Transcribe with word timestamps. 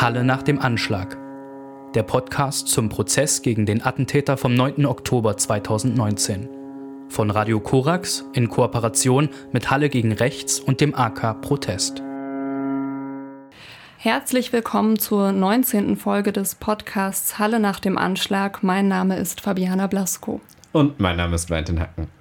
Halle 0.00 0.24
nach 0.24 0.42
dem 0.42 0.58
Anschlag. 0.58 1.18
Der 1.94 2.02
Podcast 2.02 2.68
zum 2.68 2.88
Prozess 2.88 3.42
gegen 3.42 3.66
den 3.66 3.84
Attentäter 3.84 4.38
vom 4.38 4.54
9. 4.54 4.86
Oktober 4.86 5.36
2019. 5.36 6.48
Von 7.10 7.30
Radio 7.30 7.60
Korax 7.60 8.24
in 8.32 8.48
Kooperation 8.48 9.28
mit 9.52 9.70
Halle 9.70 9.90
gegen 9.90 10.12
Rechts 10.12 10.58
und 10.58 10.80
dem 10.80 10.94
AK 10.94 11.42
Protest. 11.42 12.02
Herzlich 13.98 14.54
willkommen 14.54 14.98
zur 14.98 15.32
19. 15.32 15.98
Folge 15.98 16.32
des 16.32 16.54
Podcasts 16.54 17.38
Halle 17.38 17.60
nach 17.60 17.78
dem 17.78 17.98
Anschlag. 17.98 18.62
Mein 18.62 18.88
Name 18.88 19.18
ist 19.18 19.42
Fabiana 19.42 19.86
Blasko. 19.86 20.40
Und 20.72 20.98
mein 20.98 21.18
Name 21.18 21.34
ist 21.34 21.50
Valentin 21.50 21.78
Hacken. 21.78 22.19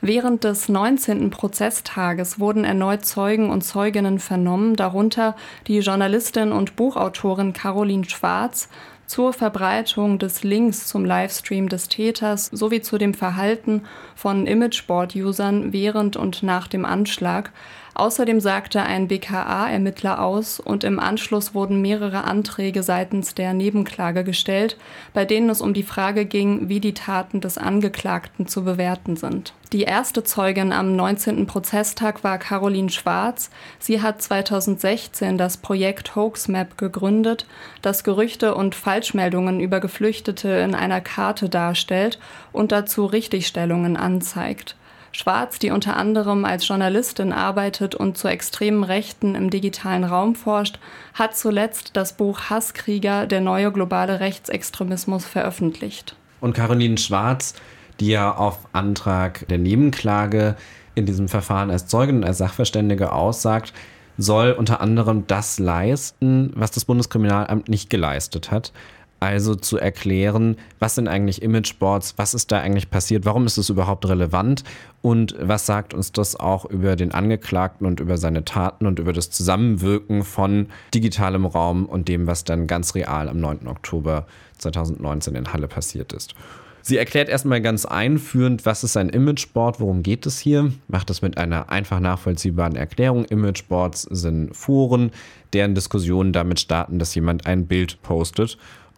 Während 0.00 0.44
des 0.44 0.68
19. 0.68 1.30
Prozesstages 1.30 2.38
wurden 2.38 2.64
erneut 2.64 3.04
Zeugen 3.04 3.50
und 3.50 3.62
Zeuginnen 3.62 4.18
vernommen, 4.18 4.76
darunter 4.76 5.36
die 5.66 5.78
Journalistin 5.78 6.52
und 6.52 6.76
Buchautorin 6.76 7.52
Caroline 7.52 8.04
Schwarz, 8.04 8.68
zur 9.06 9.32
Verbreitung 9.32 10.18
des 10.18 10.42
Links 10.42 10.86
zum 10.88 11.04
Livestream 11.04 11.68
des 11.68 11.88
Täters 11.88 12.46
sowie 12.46 12.80
zu 12.80 12.98
dem 12.98 13.14
Verhalten 13.14 13.82
von 14.16 14.46
Imageboard-Usern 14.46 15.72
während 15.72 16.16
und 16.16 16.42
nach 16.42 16.66
dem 16.66 16.84
Anschlag, 16.84 17.52
Außerdem 17.96 18.40
sagte 18.40 18.82
ein 18.82 19.08
BKA-Ermittler 19.08 20.20
aus 20.20 20.60
und 20.60 20.84
im 20.84 20.98
Anschluss 21.00 21.54
wurden 21.54 21.80
mehrere 21.80 22.24
Anträge 22.24 22.82
seitens 22.82 23.34
der 23.34 23.54
Nebenklage 23.54 24.22
gestellt, 24.22 24.76
bei 25.14 25.24
denen 25.24 25.48
es 25.48 25.62
um 25.62 25.72
die 25.72 25.82
Frage 25.82 26.26
ging, 26.26 26.68
wie 26.68 26.80
die 26.80 26.92
Taten 26.92 27.40
des 27.40 27.56
Angeklagten 27.56 28.46
zu 28.46 28.64
bewerten 28.64 29.16
sind. 29.16 29.54
Die 29.72 29.84
erste 29.84 30.24
Zeugin 30.24 30.72
am 30.72 30.94
19. 30.94 31.46
Prozesstag 31.46 32.22
war 32.22 32.36
Caroline 32.36 32.90
Schwarz. 32.90 33.48
Sie 33.78 34.02
hat 34.02 34.20
2016 34.20 35.38
das 35.38 35.56
Projekt 35.56 36.14
Hoaxmap 36.14 36.76
gegründet, 36.76 37.46
das 37.80 38.04
Gerüchte 38.04 38.54
und 38.54 38.74
Falschmeldungen 38.74 39.58
über 39.58 39.80
Geflüchtete 39.80 40.50
in 40.50 40.74
einer 40.74 41.00
Karte 41.00 41.48
darstellt 41.48 42.18
und 42.52 42.72
dazu 42.72 43.06
Richtigstellungen 43.06 43.96
anzeigt. 43.96 44.76
Schwarz, 45.12 45.58
die 45.58 45.70
unter 45.70 45.96
anderem 45.96 46.44
als 46.44 46.66
Journalistin 46.66 47.32
arbeitet 47.32 47.94
und 47.94 48.18
zu 48.18 48.28
extremen 48.28 48.84
Rechten 48.84 49.34
im 49.34 49.50
digitalen 49.50 50.04
Raum 50.04 50.34
forscht, 50.34 50.78
hat 51.14 51.36
zuletzt 51.36 51.90
das 51.94 52.14
Buch 52.14 52.50
Hasskrieger, 52.50 53.26
der 53.26 53.40
neue 53.40 53.72
globale 53.72 54.20
Rechtsextremismus 54.20 55.24
veröffentlicht. 55.24 56.16
Und 56.40 56.54
Caroline 56.54 56.98
Schwarz, 56.98 57.54
die 58.00 58.08
ja 58.08 58.34
auf 58.34 58.58
Antrag 58.72 59.48
der 59.48 59.58
Nebenklage 59.58 60.56
in 60.94 61.06
diesem 61.06 61.28
Verfahren 61.28 61.70
als 61.70 61.86
Zeugin 61.86 62.16
und 62.16 62.24
als 62.24 62.38
Sachverständige 62.38 63.12
aussagt, 63.12 63.72
soll 64.18 64.52
unter 64.52 64.80
anderem 64.80 65.26
das 65.26 65.58
leisten, 65.58 66.52
was 66.54 66.70
das 66.70 66.86
Bundeskriminalamt 66.86 67.68
nicht 67.68 67.90
geleistet 67.90 68.50
hat 68.50 68.72
also 69.20 69.54
zu 69.54 69.78
erklären, 69.78 70.56
was 70.78 70.94
sind 70.94 71.08
eigentlich 71.08 71.42
Imageboards, 71.42 72.14
was 72.16 72.34
ist 72.34 72.52
da 72.52 72.60
eigentlich 72.60 72.90
passiert, 72.90 73.24
warum 73.24 73.46
ist 73.46 73.56
es 73.56 73.70
überhaupt 73.70 74.06
relevant 74.06 74.64
und 75.02 75.34
was 75.40 75.66
sagt 75.66 75.94
uns 75.94 76.12
das 76.12 76.38
auch 76.38 76.64
über 76.66 76.96
den 76.96 77.12
Angeklagten 77.12 77.86
und 77.86 78.00
über 78.00 78.18
seine 78.18 78.44
Taten 78.44 78.86
und 78.86 78.98
über 78.98 79.12
das 79.12 79.30
Zusammenwirken 79.30 80.22
von 80.22 80.66
digitalem 80.94 81.46
Raum 81.46 81.86
und 81.86 82.08
dem, 82.08 82.26
was 82.26 82.44
dann 82.44 82.66
ganz 82.66 82.94
real 82.94 83.28
am 83.28 83.40
9. 83.40 83.66
Oktober 83.68 84.26
2019 84.58 85.34
in 85.34 85.52
Halle 85.52 85.68
passiert 85.68 86.12
ist. 86.12 86.34
Sie 86.82 86.98
erklärt 86.98 87.28
erstmal 87.28 87.60
ganz 87.60 87.84
einführend, 87.84 88.64
was 88.64 88.84
ist 88.84 88.96
ein 88.96 89.08
Imageboard, 89.08 89.80
worum 89.80 90.04
geht 90.04 90.24
es 90.24 90.38
hier, 90.38 90.72
macht 90.86 91.10
es 91.10 91.20
mit 91.20 91.36
einer 91.36 91.68
einfach 91.68 91.98
nachvollziehbaren 91.98 92.76
Erklärung. 92.76 93.24
Imageboards 93.24 94.02
sind 94.02 94.54
Foren, 94.54 95.10
deren 95.52 95.74
Diskussionen 95.74 96.32
damit 96.32 96.60
starten, 96.60 97.00
dass 97.00 97.12
jemand 97.16 97.44
ein 97.44 97.66
Bild 97.66 98.00
postet 98.02 98.56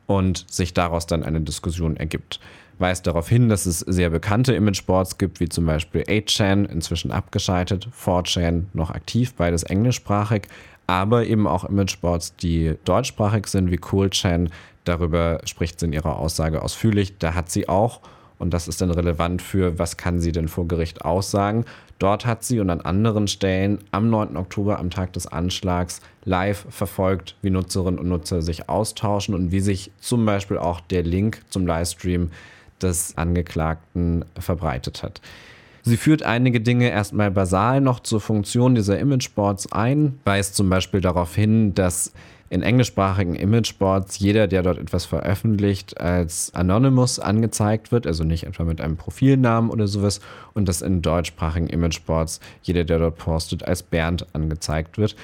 und 0.09 0.47
sich 0.51 0.75
daraus 0.75 1.06
dann 1.06 1.23
eine 1.23 1.42
Diskussion 1.42 1.97
ergibt. 1.97 2.41
Weist 2.78 3.06
darauf 3.06 3.28
hin, 3.28 3.48
dass 3.48 3.67
es 3.67 3.81
sehr 3.81 4.09
bekannte 4.09 4.55
Imageboards 4.55 5.19
gibt, 5.19 5.38
wie 5.38 5.49
zum 5.49 5.66
Beispiel 5.66 6.03
8chan, 6.03 6.65
inzwischen 6.65 7.12
abgeschaltet, 7.12 7.88
4chan 7.94 8.65
noch 8.72 8.91
aktiv, 8.91 9.34
beides 9.34 9.65
englischsprachig, 9.65 10.49
aber 10.87 11.27
eben 11.27 11.47
auch 11.47 11.65
Imageboards, 11.65 12.37
die 12.37 12.75
deutschsprachig 12.84 13.47
sind, 13.49 13.71
wie 13.71 13.77
Coolchan. 13.77 14.49
Darüber 14.84 15.41
spricht 15.44 15.78
sie 15.78 15.87
in 15.87 15.93
ihrer 15.93 16.16
Aussage 16.16 16.62
ausführlich. 16.62 17.19
Da 17.19 17.34
hat 17.34 17.50
sie 17.50 17.69
auch 17.69 18.00
und 18.38 18.54
das 18.54 18.69
ist 18.69 18.81
dann 18.81 18.91
relevant 18.91 19.43
für, 19.43 19.78
was 19.78 19.97
kann 19.97 20.21
sie 20.21 20.32
denn 20.32 20.49
vor 20.49 20.69
Gericht 20.69 21.04
aussagen. 21.04 21.65
Dort 21.99 22.26
hat 22.26 22.44
sie 22.44 22.60
und 22.60 22.71
an 22.71 22.81
anderen 22.81 23.26
Stellen 23.26 23.78
am 23.91 24.10
9. 24.10 24.37
Oktober, 24.37 24.78
am 24.78 24.91
Tag 24.91 25.12
des 25.15 25.26
Anschlags, 25.26 26.00
live 26.25 26.66
verfolgt, 26.71 27.37
wie 27.43 27.50
Nutzerinnen 27.50 27.98
und 27.98 28.09
Nutzer 28.09 28.43
sich 28.43 28.69
austauschen 28.69 29.34
und 29.34 29.50
wie 29.50 29.60
sich 29.60 29.91
zum 29.98 30.25
Beispiel 30.25 30.59
auch 30.59 30.81
der 30.81 31.03
Link 31.03 31.43
zum 31.50 31.66
Livestream 31.66 32.31
des 32.81 33.16
Angeklagten 33.16 34.25
verbreitet 34.38 35.03
hat. 35.03 35.21
Sie 35.82 35.97
führt 35.97 36.22
einige 36.22 36.60
Dinge 36.60 36.91
erstmal 36.91 37.31
basal 37.31 37.81
noch 37.81 38.00
zur 38.00 38.21
Funktion 38.21 38.75
dieser 38.75 38.98
Imageboards 38.98 39.72
ein, 39.72 40.21
weist 40.25 40.54
zum 40.54 40.69
Beispiel 40.69 41.00
darauf 41.00 41.34
hin, 41.34 41.75
dass 41.75 42.12
in 42.50 42.62
englischsprachigen 42.62 43.34
Imageboards 43.34 44.19
jeder, 44.19 44.47
der 44.47 44.62
dort 44.62 44.78
etwas 44.78 45.04
veröffentlicht, 45.04 46.00
als 46.00 46.54
Anonymous 46.54 47.19
angezeigt 47.19 47.92
wird, 47.92 48.06
also 48.06 48.25
nicht 48.25 48.44
etwa 48.44 48.64
mit 48.64 48.81
einem 48.81 48.97
Profilnamen 48.97 49.70
oder 49.70 49.86
sowas, 49.86 50.20
und 50.54 50.69
dass 50.69 50.82
in 50.82 51.03
deutschsprachigen 51.03 51.66
Imageboards 51.66 52.41
jeder, 52.62 52.84
der 52.84 52.98
dort 52.98 53.16
postet, 53.16 53.64
als 53.64 53.82
Bernd 53.82 54.26
angezeigt 54.34 54.98
wird 54.98 55.14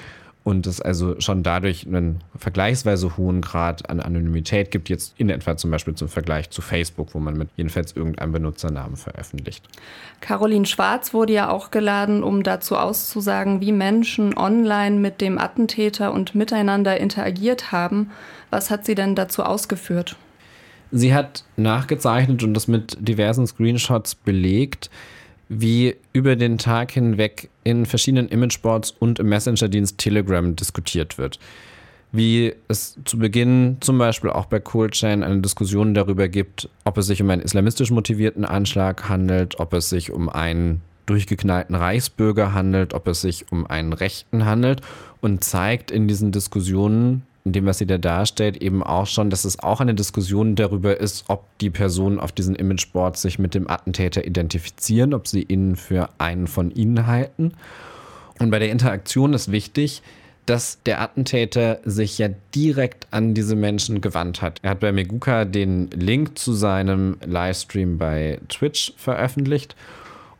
und 0.45 0.67
es 0.67 0.79
also 0.79 1.19
schon 1.19 1.41
dadurch 1.41 1.87
einen 1.87 2.23
vergleichsweise 2.37 3.17
hohen 3.17 3.41
Grad 3.41 3.89
an 3.89 3.99
Anonymität 3.99 4.69
gibt, 4.69 4.89
jetzt 4.89 5.15
in 5.17 5.31
etwa 5.31 5.57
zum 5.57 5.71
Beispiel 5.71 5.95
zum 5.95 6.07
Vergleich 6.07 6.51
zu 6.51 6.61
Facebook, 6.61 7.15
wo 7.15 7.19
man 7.19 7.35
mit 7.35 7.49
jedenfalls 7.57 7.93
irgendeinem 7.93 8.31
Benutzernamen 8.31 8.95
veröffentlicht. 8.95 9.67
Caroline 10.21 10.67
Schwarz 10.67 11.15
wurde 11.15 11.33
ja 11.33 11.49
auch 11.49 11.71
geladen, 11.71 12.21
um 12.21 12.43
dazu 12.43 12.77
auszusagen, 12.77 13.59
wie 13.59 13.71
Menschen 13.71 14.37
online 14.37 14.97
mit 14.97 15.19
dem 15.19 15.39
Attentäter 15.39 16.13
und 16.13 16.35
miteinander 16.35 16.99
interagiert 16.99 17.71
haben. 17.71 18.11
Was 18.51 18.69
hat 18.69 18.85
sie 18.85 18.93
denn 18.93 19.15
dazu 19.15 19.41
ausgeführt? 19.41 20.15
Sie 20.91 21.15
hat 21.15 21.43
nachgezeichnet 21.57 22.43
und 22.43 22.53
das 22.53 22.67
mit 22.67 22.97
diversen 22.99 23.47
Screenshots 23.47 24.13
belegt, 24.13 24.91
wie 25.49 25.95
über 26.13 26.35
den 26.35 26.57
Tag 26.57 26.91
hinweg 26.91 27.49
in 27.63 27.85
verschiedenen 27.85 28.29
Imageboards 28.29 28.91
und 28.91 29.19
im 29.19 29.29
Messenger-Dienst 29.29 29.97
Telegram 29.97 30.55
diskutiert 30.55 31.17
wird. 31.17 31.39
Wie 32.11 32.53
es 32.67 32.97
zu 33.03 33.19
Beginn 33.19 33.77
zum 33.81 33.97
Beispiel 33.97 34.29
auch 34.29 34.45
bei 34.45 34.59
Coolchain 34.59 35.23
eine 35.23 35.41
Diskussion 35.41 35.93
darüber 35.93 36.27
gibt, 36.27 36.69
ob 36.85 36.97
es 36.97 37.07
sich 37.07 37.21
um 37.21 37.29
einen 37.29 37.41
islamistisch 37.41 37.91
motivierten 37.91 38.45
Anschlag 38.45 39.09
handelt, 39.09 39.59
ob 39.59 39.73
es 39.73 39.89
sich 39.89 40.11
um 40.11 40.29
einen 40.29 40.81
durchgeknallten 41.05 41.75
Reichsbürger 41.75 42.53
handelt, 42.53 42.93
ob 42.93 43.07
es 43.07 43.21
sich 43.21 43.51
um 43.51 43.67
einen 43.67 43.93
Rechten 43.93 44.45
handelt 44.45 44.81
und 45.21 45.43
zeigt 45.43 45.91
in 45.91 46.07
diesen 46.07 46.31
Diskussionen 46.31 47.23
in 47.45 47.53
dem, 47.53 47.67
was 47.67 47.77
sie 47.77 47.85
da 47.85 47.99
darstellt, 47.99 48.57
eben 48.57 48.83
auch 48.83 49.05
schon, 49.05 49.29
dass 49.29 49.45
es 49.45 49.59
auch 49.59 49.79
eine 49.79 49.93
Diskussion 49.93 50.55
darüber 50.55 50.99
ist, 50.99 51.25
ob 51.27 51.45
die 51.59 51.69
Personen 51.69 52.19
auf 52.19 52.31
diesen 52.31 52.55
Imageboards 52.55 53.21
sich 53.21 53.37
mit 53.37 53.53
dem 53.53 53.69
Attentäter 53.69 54.25
identifizieren, 54.25 55.13
ob 55.13 55.27
sie 55.27 55.43
ihn 55.43 55.75
für 55.75 56.09
einen 56.17 56.47
von 56.47 56.71
ihnen 56.71 57.05
halten. 57.05 57.53
Und 58.39 58.49
bei 58.49 58.57
der 58.57 58.71
Interaktion 58.71 59.33
ist 59.33 59.51
wichtig, 59.51 60.01
dass 60.47 60.79
der 60.85 61.01
Attentäter 61.01 61.79
sich 61.85 62.17
ja 62.17 62.29
direkt 62.55 63.07
an 63.11 63.35
diese 63.35 63.55
Menschen 63.55 64.01
gewandt 64.01 64.41
hat. 64.41 64.59
Er 64.63 64.71
hat 64.71 64.79
bei 64.79 64.91
Meguka 64.91 65.45
den 65.45 65.89
Link 65.91 66.37
zu 66.39 66.53
seinem 66.53 67.17
Livestream 67.23 67.99
bei 67.99 68.39
Twitch 68.49 68.93
veröffentlicht 68.97 69.75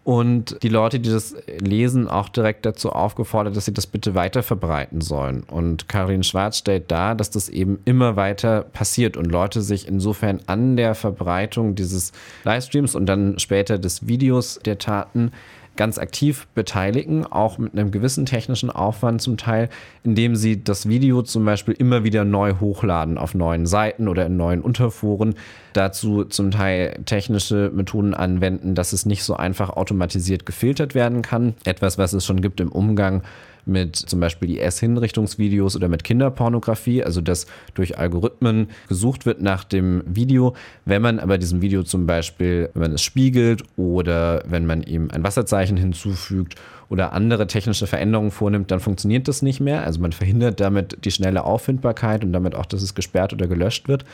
und 0.06 0.62
die 0.62 0.70
Leute, 0.70 1.00
die 1.00 1.10
das 1.10 1.36
lesen, 1.48 2.08
auch 2.08 2.30
direkt 2.30 2.64
dazu 2.68 2.92
aufgefordert, 2.92 3.58
dass 3.58 3.66
sie 3.66 3.74
das 3.74 3.88
bitte 3.88 4.14
weiter 4.14 4.44
verbreiten 4.44 5.02
sollen. 5.02 5.42
Und 5.42 5.90
Karin 5.90 6.22
Schwarz 6.22 6.60
stellt 6.60 6.92
dar, 6.92 7.16
dass 7.16 7.32
das 7.32 7.50
eben 7.50 7.80
immer 7.86 8.16
weiter 8.16 8.62
passiert 8.62 9.18
und 9.18 9.26
Leute 9.26 9.64
sich 9.64 9.88
insofern 9.88 10.42
an 10.46 10.78
der 10.78 10.94
Verbreitung 10.94 11.74
dieses 11.74 12.12
Livestreams 12.44 12.94
und 12.94 13.08
dann 13.08 13.40
später 13.40 13.80
des 13.80 14.08
Videos 14.08 14.60
der 14.64 14.78
Taten 14.78 15.32
ganz 15.76 15.98
aktiv 15.98 16.48
beteiligen, 16.56 17.26
auch 17.26 17.58
mit 17.58 17.74
einem 17.74 17.92
gewissen 17.92 18.26
technischen 18.26 18.70
Aufwand 18.70 19.22
zum 19.22 19.38
Teil, 19.38 19.70
indem 20.04 20.36
sie 20.36 20.64
das 20.64 20.88
Video 20.88 21.22
zum 21.22 21.46
Beispiel 21.46 21.74
immer 21.78 22.04
wieder 22.04 22.26
neu 22.26 22.56
hochladen 22.60 23.18
auf 23.18 23.34
neuen 23.34 23.66
Seiten 23.66 24.08
oder 24.08 24.26
in 24.26 24.38
neuen 24.38 24.62
Unterforen. 24.62 25.36
Dazu 25.74 26.24
zum 26.24 26.52
Teil 26.52 27.00
technische 27.06 27.72
Methoden 27.74 28.14
anwenden, 28.14 28.76
dass 28.76 28.94
es 28.94 29.06
nicht 29.06 29.24
so 29.24 29.36
einfach 29.36 29.70
automatisiert 29.70 30.46
gefiltert 30.46 30.96
werden 30.96 31.22
kann. 31.22 31.54
Etwas, 31.64 31.98
was 31.98 32.14
es 32.14 32.26
schon 32.26 32.42
gibt 32.42 32.60
im 32.60 32.72
Umgang 32.72 33.24
mit 33.66 33.96
zum 33.96 34.20
Beispiel 34.20 34.58
IS-Hinrichtungsvideos 34.58 35.76
oder 35.76 35.88
mit 35.88 36.04
Kinderpornografie, 36.04 37.04
also 37.04 37.22
dass 37.22 37.48
durch 37.74 37.98
Algorithmen 37.98 38.68
gesucht 38.88 39.26
wird 39.26 39.42
nach 39.42 39.64
dem 39.64 40.04
Video. 40.06 40.56
Wenn 40.86 41.02
man 41.02 41.20
aber 41.20 41.38
diesem 41.38 41.62
Video 41.62 41.84
zum 41.84 42.06
Beispiel, 42.06 42.70
wenn 42.74 42.82
man 42.84 42.94
es 42.94 43.02
spiegelt 43.02 43.64
oder 43.78 44.44
wenn 44.48 44.66
man 44.66 44.84
ihm 44.84 45.10
ein 45.12 45.24
Wasserzeichen 45.24 45.78
hinzufügt 45.78 46.56
oder 46.90 47.14
andere 47.14 47.48
technische 47.48 47.88
Veränderungen 47.88 48.32
vornimmt, 48.32 48.72
dann 48.72 48.80
funktioniert 48.80 49.28
das 49.28 49.42
nicht 49.42 49.60
mehr. 49.60 49.84
Also 49.84 50.00
man 50.00 50.12
verhindert 50.12 50.60
damit 50.60 51.04
die 51.04 51.12
schnelle 51.12 51.44
Auffindbarkeit 51.44 52.24
und 52.24 52.34
damit 52.34 52.56
auch, 52.56 52.66
dass 52.66 52.82
es 52.82 52.94
gesperrt 52.94 53.34
oder 53.34 53.48
gelöscht 53.48 53.88
wird. 53.88 54.06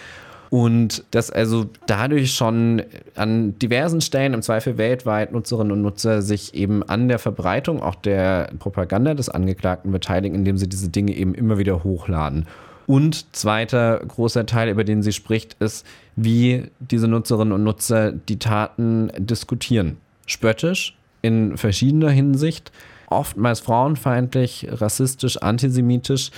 Und 0.51 1.06
dass 1.12 1.31
also 1.31 1.69
dadurch 1.88 2.33
schon 2.33 2.83
an 3.15 3.57
diversen 3.57 4.01
Stellen, 4.01 4.33
im 4.33 4.42
Zweifel 4.42 4.77
weltweit, 4.77 5.31
Nutzerinnen 5.31 5.71
und 5.71 5.81
Nutzer 5.81 6.21
sich 6.21 6.53
eben 6.53 6.83
an 6.83 7.07
der 7.07 7.19
Verbreitung 7.19 7.81
auch 7.81 7.95
der 7.95 8.51
Propaganda 8.59 9.13
des 9.13 9.30
Angeklagten 9.30 9.94
beteiligen, 9.94 10.36
indem 10.36 10.57
sie 10.57 10.68
diese 10.68 10.89
Dinge 10.89 11.15
eben 11.15 11.33
immer 11.36 11.57
wieder 11.57 11.86
hochladen. 11.86 12.48
Und 12.86 13.33
zweiter 13.33 14.01
großer 14.06 14.45
Teil, 14.45 14.68
über 14.68 14.83
den 14.83 15.03
sie 15.03 15.13
spricht, 15.13 15.56
ist, 15.62 15.86
wie 16.18 16.65
diese 16.81 17.07
Nutzerinnen 17.07 17.53
und 17.53 17.63
Nutzer 17.63 18.12
die 18.12 18.38
Taten 18.38 19.09
diskutieren. 19.18 19.95
Spöttisch 20.25 20.98
in 21.21 21.56
verschiedener 21.56 22.09
Hinsicht, 22.09 22.74
oftmals 23.07 23.62
frauenfeindlich, 23.62 24.68
rassistisch, 24.69 25.38
antisemitisch 25.38 26.31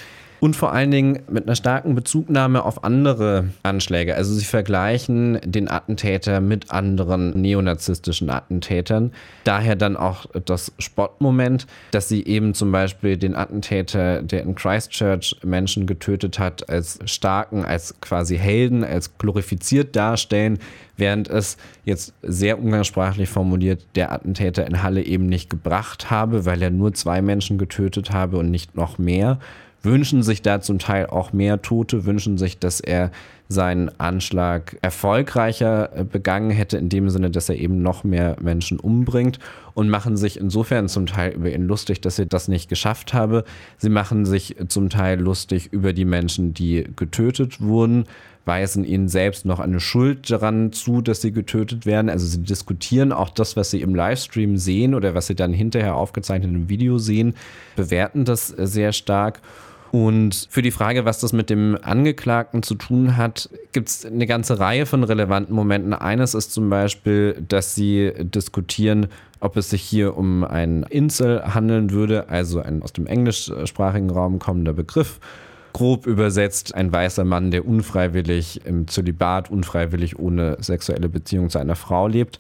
und 0.44 0.58
vor 0.58 0.74
allen 0.74 0.92
Dingen 0.92 1.20
mit 1.30 1.46
einer 1.46 1.56
starken 1.56 1.96
Bezugnahme 1.96 2.66
auf 2.66 2.84
andere 2.84 3.52
Anschläge. 3.64 4.16
Also 4.16 4.34
sie 4.34 4.44
vergleichen 4.44 5.40
den 5.46 5.70
Attentäter 5.70 6.42
mit 6.42 6.70
anderen 6.70 7.30
neonazistischen 7.40 8.30
Attentätern. 8.30 9.14
Daher 9.46 9.78
dann 9.78 9.96
auch 9.96 10.26
das 10.44 10.74
Spottmoment, 10.80 11.66
dass 11.92 12.10
sie 12.10 12.26
eben 12.26 12.54
zum 12.56 12.74
Beispiel 12.74 13.16
den 13.16 13.36
Attentäter, 13.36 14.22
der 14.22 14.44
in 14.44 14.54
Christchurch 14.54 15.38
Menschen 15.46 15.88
getötet 15.88 16.40
hat, 16.40 16.68
als 16.68 17.00
starken, 17.06 17.64
als 17.64 17.96
quasi 18.02 18.38
Helden, 18.38 18.84
als 18.84 19.18
glorifiziert 19.18 19.96
darstellen, 19.96 20.60
während 20.98 21.30
es 21.30 21.56
jetzt 21.86 22.14
sehr 22.22 22.60
umgangssprachlich 22.60 23.30
formuliert 23.30 23.86
der 23.96 24.12
Attentäter 24.12 24.68
in 24.68 24.84
Halle 24.84 25.04
eben 25.04 25.28
nicht 25.28 25.50
gebracht 25.50 26.12
habe, 26.12 26.46
weil 26.46 26.62
er 26.62 26.70
nur 26.70 26.94
zwei 26.94 27.22
Menschen 27.22 27.58
getötet 27.58 28.12
habe 28.12 28.36
und 28.36 28.52
nicht 28.52 28.76
noch 28.76 28.98
mehr 28.98 29.40
wünschen 29.84 30.24
sich 30.24 30.42
da 30.42 30.62
zum 30.62 30.80
Teil 30.80 31.08
auch 31.08 31.34
mehr 31.34 31.62
Tote, 31.62 32.06
wünschen 32.06 32.38
sich, 32.38 32.58
dass 32.58 32.80
er 32.80 33.12
seinen 33.50 33.92
Anschlag 34.00 34.78
erfolgreicher 34.82 35.96
äh, 35.96 36.04
begangen 36.06 36.50
hätte, 36.50 36.78
in 36.78 36.90
dem 36.90 37.10
Sinne, 37.10 37.30
dass 37.30 37.50
er 37.50 37.58
eben 37.58 37.82
noch 37.82 38.04
mehr 38.04 38.38
Menschen 38.42 38.80
umbringt 38.80 39.40
und 39.74 39.90
machen 39.90 40.18
sich 40.18 40.40
insofern 40.40 40.88
zum 40.88 41.06
Teil 41.06 41.34
über 41.34 41.52
ihn 41.52 41.68
lustig, 41.68 42.02
dass 42.02 42.18
er 42.18 42.26
das 42.26 42.48
nicht 42.48 42.70
geschafft 42.70 43.14
habe. 43.14 43.44
Sie 43.78 43.90
machen 43.90 44.26
sich 44.26 44.56
zum 44.70 44.90
Teil 44.90 45.20
lustig 45.20 45.72
über 45.72 45.94
die 45.94 46.06
Menschen, 46.06 46.54
die 46.54 46.88
getötet 46.96 47.62
wurden, 47.62 48.06
weisen 48.46 48.84
ihnen 48.84 49.08
selbst 49.08 49.46
noch 49.46 49.60
eine 49.60 49.80
Schuld 49.80 50.30
daran 50.30 50.72
zu, 50.74 51.02
dass 51.02 51.22
sie 51.22 51.32
getötet 51.32 51.86
werden. 51.86 52.10
Also 52.10 52.26
sie 52.26 52.42
diskutieren 52.42 53.12
auch 53.12 53.30
das, 53.30 53.56
was 53.56 53.72
sie 53.72 53.82
im 53.82 53.96
Livestream 53.96 54.58
sehen 54.58 54.96
oder 54.96 55.16
was 55.16 55.28
sie 55.28 55.36
dann 55.36 55.54
hinterher 55.54 55.96
aufgezeichnet 55.96 56.52
im 56.52 56.70
Video 56.70 56.98
sehen, 56.98 57.36
bewerten 57.76 58.26
das 58.26 58.48
sehr 58.48 58.92
stark. 58.92 59.42
Und 59.94 60.48
für 60.50 60.64
die 60.64 60.72
Frage, 60.72 61.06
was 61.06 61.20
das 61.20 61.34
mit 61.34 61.52
dem 61.52 61.78
Angeklagten 61.80 62.64
zu 62.64 62.74
tun 62.74 63.16
hat, 63.16 63.52
gibt 63.74 63.90
es 63.90 64.04
eine 64.04 64.26
ganze 64.26 64.60
Reihe 64.60 64.88
von 64.88 65.04
relevanten 65.04 65.56
Momenten. 65.56 65.94
Eines 65.94 66.34
ist 66.34 66.52
zum 66.52 66.68
Beispiel, 66.72 67.40
dass 67.48 67.76
sie 67.76 68.12
diskutieren, 68.18 69.06
ob 69.40 69.56
es 69.56 69.70
sich 69.70 69.84
hier 69.84 70.18
um 70.18 70.46
einen 70.46 70.82
Insel 70.82 71.44
handeln 71.54 71.92
würde, 71.92 72.28
also 72.28 72.60
ein 72.60 72.82
aus 72.82 72.94
dem 72.94 73.06
englischsprachigen 73.06 74.10
Raum 74.10 74.40
kommender 74.40 74.74
Begriff. 74.74 75.20
Grob 75.74 76.08
übersetzt 76.08 76.74
ein 76.74 76.92
weißer 76.92 77.24
Mann, 77.24 77.52
der 77.52 77.68
unfreiwillig 77.68 78.66
im 78.66 78.88
Zölibat, 78.88 79.52
unfreiwillig 79.52 80.18
ohne 80.18 80.58
sexuelle 80.60 81.08
Beziehung 81.08 81.52
zu 81.52 81.60
einer 81.60 81.76
Frau 81.76 82.08
lebt. 82.08 82.40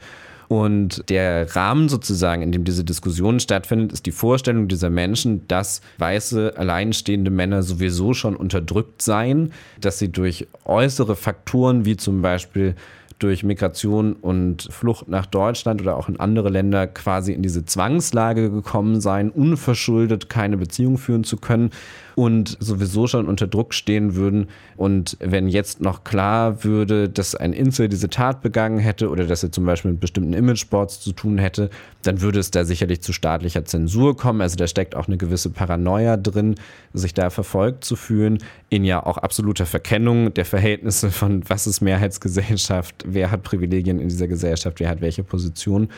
Und 0.53 1.09
der 1.09 1.55
Rahmen 1.55 1.89
sozusagen, 1.89 2.43
in 2.43 2.51
dem 2.51 2.63
diese 2.63 2.83
Diskussion 2.83 3.39
stattfindet, 3.39 3.91
ist 3.91 4.05
die 4.05 4.11
Vorstellung 4.11 4.67
dieser 4.67 4.91
Menschen, 4.91 5.47
dass 5.47 5.81
weiße, 5.97 6.53
alleinstehende 6.55 7.31
Männer 7.31 7.63
sowieso 7.63 8.13
schon 8.13 8.35
unterdrückt 8.35 9.01
seien, 9.01 9.51
dass 9.81 9.97
sie 9.97 10.11
durch 10.11 10.45
äußere 10.63 11.15
Faktoren 11.15 11.85
wie 11.85 11.97
zum 11.97 12.21
Beispiel 12.21 12.75
durch 13.17 13.43
Migration 13.43 14.13
und 14.13 14.67
Flucht 14.69 15.07
nach 15.07 15.25
Deutschland 15.25 15.81
oder 15.81 15.97
auch 15.97 16.07
in 16.07 16.19
andere 16.19 16.49
Länder 16.49 16.85
quasi 16.85 17.33
in 17.33 17.41
diese 17.41 17.65
Zwangslage 17.65 18.51
gekommen 18.51 19.01
seien, 19.01 19.31
unverschuldet 19.31 20.29
keine 20.29 20.57
Beziehung 20.57 20.99
führen 20.99 21.23
zu 21.23 21.37
können 21.37 21.71
und 22.15 22.57
sowieso 22.59 23.07
schon 23.07 23.27
unter 23.27 23.47
Druck 23.47 23.73
stehen 23.73 24.15
würden. 24.15 24.47
Und 24.77 25.17
wenn 25.19 25.47
jetzt 25.47 25.81
noch 25.81 26.03
klar 26.03 26.63
würde, 26.63 27.09
dass 27.09 27.35
ein 27.35 27.53
Insel 27.53 27.89
diese 27.89 28.09
Tat 28.09 28.41
begangen 28.41 28.79
hätte 28.79 29.09
oder 29.09 29.25
dass 29.25 29.43
er 29.43 29.51
zum 29.51 29.65
Beispiel 29.65 29.91
mit 29.91 29.99
bestimmten 29.99 30.33
Imageboards 30.33 30.99
zu 30.99 31.13
tun 31.13 31.37
hätte, 31.37 31.69
dann 32.03 32.21
würde 32.21 32.39
es 32.39 32.51
da 32.51 32.65
sicherlich 32.65 33.01
zu 33.01 33.13
staatlicher 33.13 33.65
Zensur 33.65 34.15
kommen. 34.17 34.41
Also 34.41 34.55
da 34.55 34.67
steckt 34.67 34.95
auch 34.95 35.07
eine 35.07 35.17
gewisse 35.17 35.49
Paranoia 35.49 36.17
drin, 36.17 36.55
sich 36.93 37.13
da 37.13 37.29
verfolgt 37.29 37.83
zu 37.83 37.95
fühlen, 37.95 38.39
in 38.69 38.83
ja 38.83 39.03
auch 39.05 39.17
absoluter 39.17 39.65
Verkennung 39.65 40.33
der 40.33 40.45
Verhältnisse 40.45 41.11
von 41.11 41.43
was 41.47 41.67
ist 41.67 41.81
Mehrheitsgesellschaft, 41.81 43.03
wer 43.07 43.31
hat 43.31 43.43
Privilegien 43.43 43.99
in 43.99 44.09
dieser 44.09 44.27
Gesellschaft, 44.27 44.79
wer 44.79 44.89
hat 44.89 45.01
welche 45.01 45.23
Position. 45.23 45.89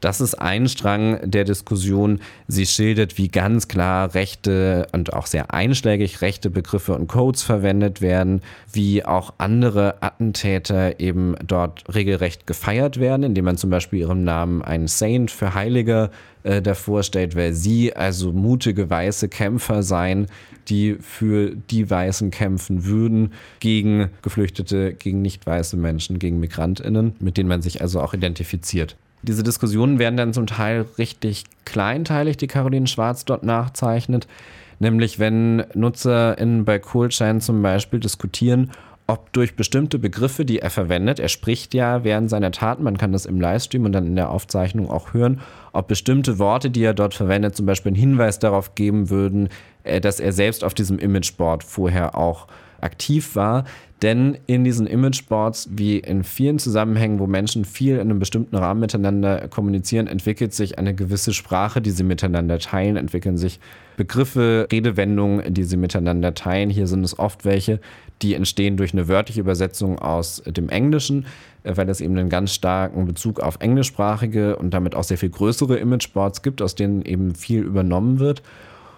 Das 0.00 0.20
ist 0.20 0.34
ein 0.34 0.68
Strang 0.68 1.18
der 1.24 1.44
Diskussion. 1.44 2.20
Sie 2.46 2.66
schildert, 2.66 3.18
wie 3.18 3.28
ganz 3.28 3.68
klar 3.68 4.14
rechte 4.14 4.86
und 4.92 5.12
auch 5.12 5.26
sehr 5.26 5.52
einschlägig 5.52 6.20
rechte 6.20 6.50
Begriffe 6.50 6.94
und 6.94 7.08
Codes 7.08 7.42
verwendet 7.42 8.00
werden, 8.00 8.42
wie 8.72 9.04
auch 9.04 9.34
andere 9.38 10.02
Attentäter 10.02 11.00
eben 11.00 11.34
dort 11.46 11.84
regelrecht 11.92 12.46
gefeiert 12.46 13.00
werden, 13.00 13.22
indem 13.24 13.44
man 13.44 13.56
zum 13.56 13.70
Beispiel 13.70 14.00
ihrem 14.00 14.24
Namen 14.24 14.62
einen 14.62 14.86
Saint 14.86 15.30
für 15.30 15.54
Heiliger 15.54 16.10
äh, 16.44 16.62
davor 16.62 17.02
stellt, 17.02 17.34
weil 17.34 17.52
sie 17.52 17.94
also 17.94 18.32
mutige 18.32 18.88
weiße 18.88 19.28
Kämpfer 19.28 19.82
seien, 19.82 20.26
die 20.68 20.96
für 21.00 21.54
die 21.54 21.90
Weißen 21.90 22.30
kämpfen 22.30 22.84
würden, 22.84 23.32
gegen 23.60 24.10
Geflüchtete, 24.22 24.94
gegen 24.94 25.22
nicht 25.22 25.46
weiße 25.46 25.76
Menschen, 25.76 26.18
gegen 26.18 26.40
Migrantinnen, 26.40 27.14
mit 27.20 27.36
denen 27.36 27.48
man 27.48 27.62
sich 27.62 27.80
also 27.80 28.00
auch 28.00 28.14
identifiziert. 28.14 28.96
Diese 29.22 29.42
Diskussionen 29.42 29.98
werden 29.98 30.16
dann 30.16 30.32
zum 30.32 30.46
Teil 30.46 30.86
richtig 30.96 31.44
kleinteilig, 31.64 32.36
die 32.36 32.46
Caroline 32.46 32.86
Schwarz 32.86 33.24
dort 33.24 33.42
nachzeichnet. 33.42 34.26
Nämlich 34.78 35.18
wenn 35.18 35.64
NutzerInnen 35.74 36.64
bei 36.64 36.78
Coolchain 36.78 37.40
zum 37.40 37.62
Beispiel 37.62 37.98
diskutieren, 37.98 38.70
ob 39.08 39.32
durch 39.32 39.56
bestimmte 39.56 39.98
Begriffe, 39.98 40.44
die 40.44 40.58
er 40.58 40.68
verwendet, 40.68 41.18
er 41.18 41.28
spricht 41.28 41.72
ja 41.72 42.04
während 42.04 42.28
seiner 42.28 42.52
Taten, 42.52 42.82
man 42.82 42.98
kann 42.98 43.10
das 43.10 43.24
im 43.24 43.40
Livestream 43.40 43.86
und 43.86 43.92
dann 43.92 44.06
in 44.06 44.16
der 44.16 44.28
Aufzeichnung 44.28 44.90
auch 44.90 45.14
hören, 45.14 45.40
ob 45.72 45.88
bestimmte 45.88 46.38
Worte, 46.38 46.68
die 46.68 46.82
er 46.84 46.92
dort 46.92 47.14
verwendet, 47.14 47.56
zum 47.56 47.64
Beispiel 47.64 47.90
einen 47.90 48.00
Hinweis 48.00 48.38
darauf 48.38 48.74
geben 48.74 49.08
würden, 49.08 49.48
dass 50.00 50.20
er 50.20 50.32
selbst 50.32 50.64
auf 50.64 50.74
diesem 50.74 50.98
Imageboard 50.98 51.64
vorher 51.64 52.16
auch 52.16 52.46
aktiv 52.80 53.34
war. 53.34 53.64
Denn 54.02 54.38
in 54.46 54.62
diesen 54.62 54.86
Imageboards, 54.86 55.70
wie 55.72 55.98
in 55.98 56.22
vielen 56.22 56.60
Zusammenhängen, 56.60 57.18
wo 57.18 57.26
Menschen 57.26 57.64
viel 57.64 57.94
in 57.94 58.02
einem 58.02 58.20
bestimmten 58.20 58.54
Rahmen 58.54 58.78
miteinander 58.78 59.48
kommunizieren, 59.48 60.06
entwickelt 60.06 60.54
sich 60.54 60.78
eine 60.78 60.94
gewisse 60.94 61.32
Sprache, 61.34 61.80
die 61.82 61.90
sie 61.90 62.04
miteinander 62.04 62.60
teilen, 62.60 62.96
entwickeln 62.96 63.36
sich 63.36 63.58
Begriffe, 63.96 64.68
Redewendungen, 64.70 65.52
die 65.52 65.64
sie 65.64 65.76
miteinander 65.76 66.32
teilen. 66.34 66.70
Hier 66.70 66.86
sind 66.86 67.04
es 67.04 67.18
oft 67.18 67.44
welche, 67.44 67.80
die 68.22 68.34
entstehen 68.34 68.76
durch 68.76 68.92
eine 68.92 69.08
wörtliche 69.08 69.40
Übersetzung 69.40 69.98
aus 69.98 70.40
dem 70.46 70.68
Englischen, 70.68 71.26
äh, 71.64 71.76
weil 71.76 71.88
es 71.88 72.00
eben 72.00 72.16
einen 72.16 72.28
ganz 72.28 72.54
starken 72.54 73.04
Bezug 73.04 73.40
auf 73.40 73.56
englischsprachige 73.58 74.54
und 74.54 74.70
damit 74.70 74.94
auch 74.94 75.02
sehr 75.02 75.18
viel 75.18 75.30
größere 75.30 75.76
Imageboards 75.76 76.42
gibt, 76.42 76.62
aus 76.62 76.76
denen 76.76 77.02
eben 77.02 77.34
viel 77.34 77.62
übernommen 77.62 78.20
wird. 78.20 78.42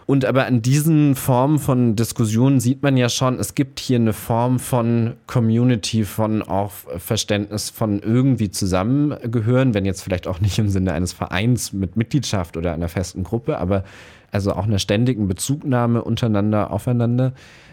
Und 0.07 0.25
aber 0.25 0.47
an 0.47 0.61
diesen 0.61 1.14
Formen 1.14 1.59
von 1.59 1.95
Diskussionen 1.95 2.59
sieht 2.59 2.83
man 2.83 2.97
ja 2.97 3.09
schon, 3.09 3.38
es 3.38 3.54
gibt 3.54 3.78
hier 3.78 3.99
eine 3.99 4.12
Form 4.12 4.59
von 4.59 5.14
Community, 5.26 6.04
von 6.04 6.42
auch 6.42 6.73
Verständnis 6.99 7.71
von 7.71 8.00
irgendwie 8.00 8.50
zusammengehören, 8.50 9.73
wenn 9.73 9.85
jetzt 9.85 10.02
vielleicht 10.02 10.26
auch 10.26 10.40
nicht 10.40 10.59
im 10.59 10.69
Sinne 10.69 10.92
eines 10.92 11.12
Vereins 11.12 11.73
mit 11.73 11.97
Mitgliedschaft 11.97 12.57
oder 12.57 12.73
einer 12.73 12.88
festen 12.88 13.23
Gruppe, 13.23 13.59
aber 13.59 13.85
also 14.33 14.52
auch 14.52 14.64
einer 14.64 14.78
ständigen 14.78 15.28
Bezugnahme 15.28 16.02
untereinander, 16.02 16.71
aufeinander. 16.71 17.33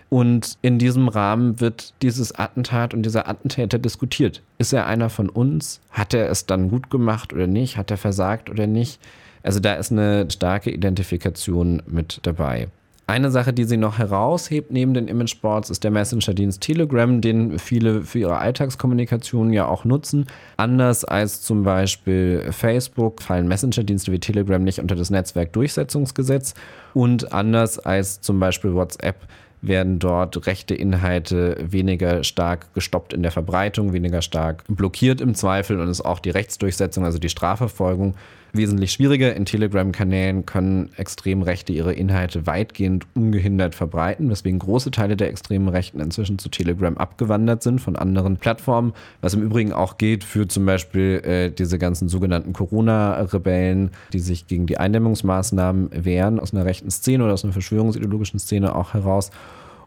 Und 0.10 0.58
in 0.62 0.80
diesem 0.80 1.10
Rahmen 1.10 1.60
wird 1.60 1.94
dieses 2.02 2.34
Attentat 2.34 2.94
und 2.94 3.04
dieser 3.04 3.28
Attentäter 3.28 3.78
diskutiert. 3.78 4.42
Ist 4.58 4.74
er 4.74 4.88
einer 4.88 5.10
von 5.10 5.30
uns? 5.30 5.82
Hat 5.92 6.14
er 6.14 6.30
es 6.30 6.46
dann 6.46 6.70
gut 6.70 6.90
gemacht 6.90 7.34
oder 7.34 7.48
nicht? 7.48 7.78
Hat 7.78 7.92
er 7.92 7.98
versagt 7.98 8.50
oder 8.50 8.68
nicht? 8.68 9.02
Also 9.48 9.62
da 9.62 9.76
ist 9.76 9.94
eine 9.94 10.30
starke 10.30 10.70
Identifikation 10.70 11.82
mit 11.88 12.20
dabei. 12.24 12.68
Eine 13.10 13.32
Sache, 13.32 13.54
die 13.54 13.64
sie 13.64 13.78
noch 13.78 13.98
heraushebt 13.98 14.74
neben 14.74 14.94
den 14.94 15.08
Imageboards, 15.08 15.70
ist 15.70 15.86
der 15.86 15.92
Messenger-Dienst 15.92 16.60
Telegram, 16.60 17.22
den 17.22 17.58
viele 17.58 18.02
für 18.02 18.20
ihre 18.20 18.40
Alltagskommunikation 18.40 19.54
ja 19.54 19.66
auch 19.66 19.86
nutzen. 19.86 20.26
Anders 20.58 21.06
als 21.06 21.44
zum 21.44 21.64
Beispiel 21.64 22.52
Facebook 22.52 23.22
fallen 23.22 23.48
Messenger-Dienste 23.48 24.12
wie 24.12 24.20
Telegram 24.20 24.62
nicht 24.62 24.82
unter 24.82 24.98
das 24.98 25.12
Netzwerkdurchsetzungsgesetz 25.12 26.54
und 26.94 27.32
anders 27.32 27.80
als 27.80 28.20
zum 28.20 28.42
Beispiel 28.42 28.74
WhatsApp 28.74 29.16
werden 29.62 29.98
dort 30.00 30.46
rechte 30.46 30.76
Inhalte 30.76 31.58
weniger 31.62 32.24
stark 32.26 32.74
gestoppt 32.74 33.14
in 33.14 33.24
der 33.24 33.32
Verbreitung, 33.32 33.94
weniger 33.94 34.22
stark 34.22 34.66
blockiert 34.68 35.22
im 35.22 35.36
Zweifel 35.36 35.80
und 35.80 35.88
ist 35.90 36.04
auch 36.04 36.20
die 36.20 36.30
Rechtsdurchsetzung, 36.32 37.06
also 37.06 37.18
die 37.18 37.30
Strafverfolgung, 37.30 38.16
wesentlich 38.54 38.92
schwieriger. 38.92 39.36
In 39.36 39.46
Telegram-Kanälen 39.46 40.46
können 40.46 40.90
extrem 40.98 41.42
Rechte 41.42 41.74
ihre 41.74 41.94
Inhalte 41.94 42.46
weitgehend 42.48 43.06
ungehindert 43.16 43.76
verbreiten, 43.76 44.30
weswegen 44.30 44.60
große 44.60 44.92
Teile 44.92 45.18
der 45.18 45.30
extremen 45.30 45.68
Rechten 45.68 46.00
inzwischen 46.00 46.40
zu 46.40 46.50
Telegram 46.50 46.98
abgewandert 46.98 47.64
sind 47.64 47.80
von 47.80 47.96
anderen 47.96 48.38
Plattformen, 48.38 48.94
was 49.22 49.34
im 49.34 49.44
Übrigen 49.44 49.74
auch 49.74 49.98
gilt 49.98 50.24
für 50.24 50.48
zum 50.48 50.66
Beispiel 50.66 51.22
äh, 51.24 51.52
diese 51.52 51.78
ganzen 51.78 52.10
sogenannten 52.10 52.54
Corona-Rebellen, 52.54 53.92
die 54.14 54.20
sich 54.20 54.48
gegen 54.48 54.66
die 54.66 54.78
Eindämmungsmaßnahmen 54.78 55.90
wehren, 56.06 56.40
aus 56.40 56.54
einer 56.54 56.66
rechten 56.66 56.92
Szene 56.92 57.24
oder 57.24 57.34
aus 57.34 57.44
einer 57.44 57.54
verschwörungsideologischen 57.54 58.40
Szene 58.40 58.76
auch 58.76 58.94
heraus. 58.94 59.32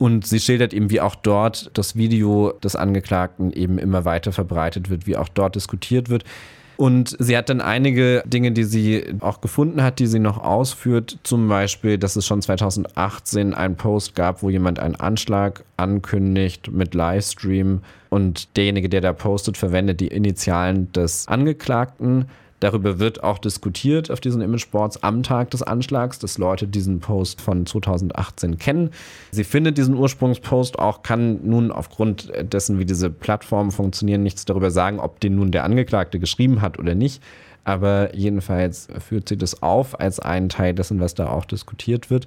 Und 0.01 0.27
sie 0.27 0.41
schildert 0.41 0.73
eben, 0.73 0.89
wie 0.89 1.03
auch 1.03 1.15
dort 1.15 1.71
das 1.75 1.95
Video 1.95 2.53
des 2.53 2.75
Angeklagten 2.75 3.53
eben 3.53 3.77
immer 3.77 4.07
weiter 4.07 4.33
verbreitet 4.33 4.89
wird, 4.89 5.07
wie 5.07 5.19
auch 5.19 5.29
dort 5.29 5.57
diskutiert 5.57 6.09
wird. 6.09 6.25
Und 6.81 7.15
sie 7.19 7.37
hat 7.37 7.51
dann 7.51 7.61
einige 7.61 8.23
Dinge, 8.25 8.53
die 8.53 8.65
sie 8.65 9.05
auch 9.21 9.43
gefunden 9.43 9.83
hat, 9.83 9.99
die 9.99 10.07
sie 10.07 10.19
noch 10.19 10.43
ausführt. 10.43 11.19
Zum 11.25 11.47
Beispiel, 11.47 11.99
dass 11.99 12.17
es 12.17 12.25
schon 12.25 12.41
2018 12.41 13.53
einen 13.53 13.77
Post 13.77 14.17
gab, 14.17 14.43
wo 14.43 14.49
jemand 14.49 14.79
einen 14.79 14.95
Anschlag 14.95 15.63
ankündigt 15.77 16.73
mit 16.73 16.95
Livestream 16.95 17.83
und 18.09 18.57
derjenige, 18.57 18.89
der 18.89 19.03
da 19.03 19.13
postet, 19.13 19.59
verwendet 19.59 20.01
die 20.01 20.07
Initialen 20.07 20.91
des 20.93 21.29
Angeklagten. 21.29 22.31
Darüber 22.61 22.99
wird 22.99 23.25
auch 23.25 23.39
diskutiert 23.39 24.11
auf 24.11 24.21
diesen 24.21 24.43
Imageboards 24.43 25.03
am 25.03 25.23
Tag 25.23 25.51
des 25.51 25.63
Anschlags, 25.63 26.19
dass 26.19 26.37
Leute 26.37 26.69
diesen 26.69 27.01
Post 27.01 27.41
von 27.41 27.65
2018 27.65 28.59
kennen. 28.59 28.91
Sie 29.31 29.45
findet 29.45 29.79
diesen 29.79 29.95
Ursprungspost 29.95 30.79
auch, 30.79 31.03
kann 31.03 31.41
nun 31.43 31.73
aufgrund 31.73 32.31
dessen, 32.53 32.79
wie 32.79 32.85
diese 32.85 33.09
Plattformen 33.09 33.71
funktionieren, 33.71 34.23
nichts 34.23 34.45
darüber 34.45 34.71
sagen, 34.71 35.01
ob 35.01 35.21
den 35.21 35.37
nun 35.37 35.53
der 35.53 35.65
Angeklagte 35.65 36.19
geschrieben 36.19 36.61
hat 36.61 36.79
oder 36.79 36.95
nicht. 36.95 37.23
Aber 37.65 38.15
jedenfalls 38.15 38.89
führt 39.07 39.29
sie 39.29 39.39
das 39.39 39.63
auf 39.63 39.99
als 39.99 40.21
einen 40.21 40.51
Teil 40.51 40.75
dessen, 40.75 41.01
was 41.01 41.15
da 41.15 41.29
auch 41.31 41.47
diskutiert 41.47 42.11
wird. 42.11 42.27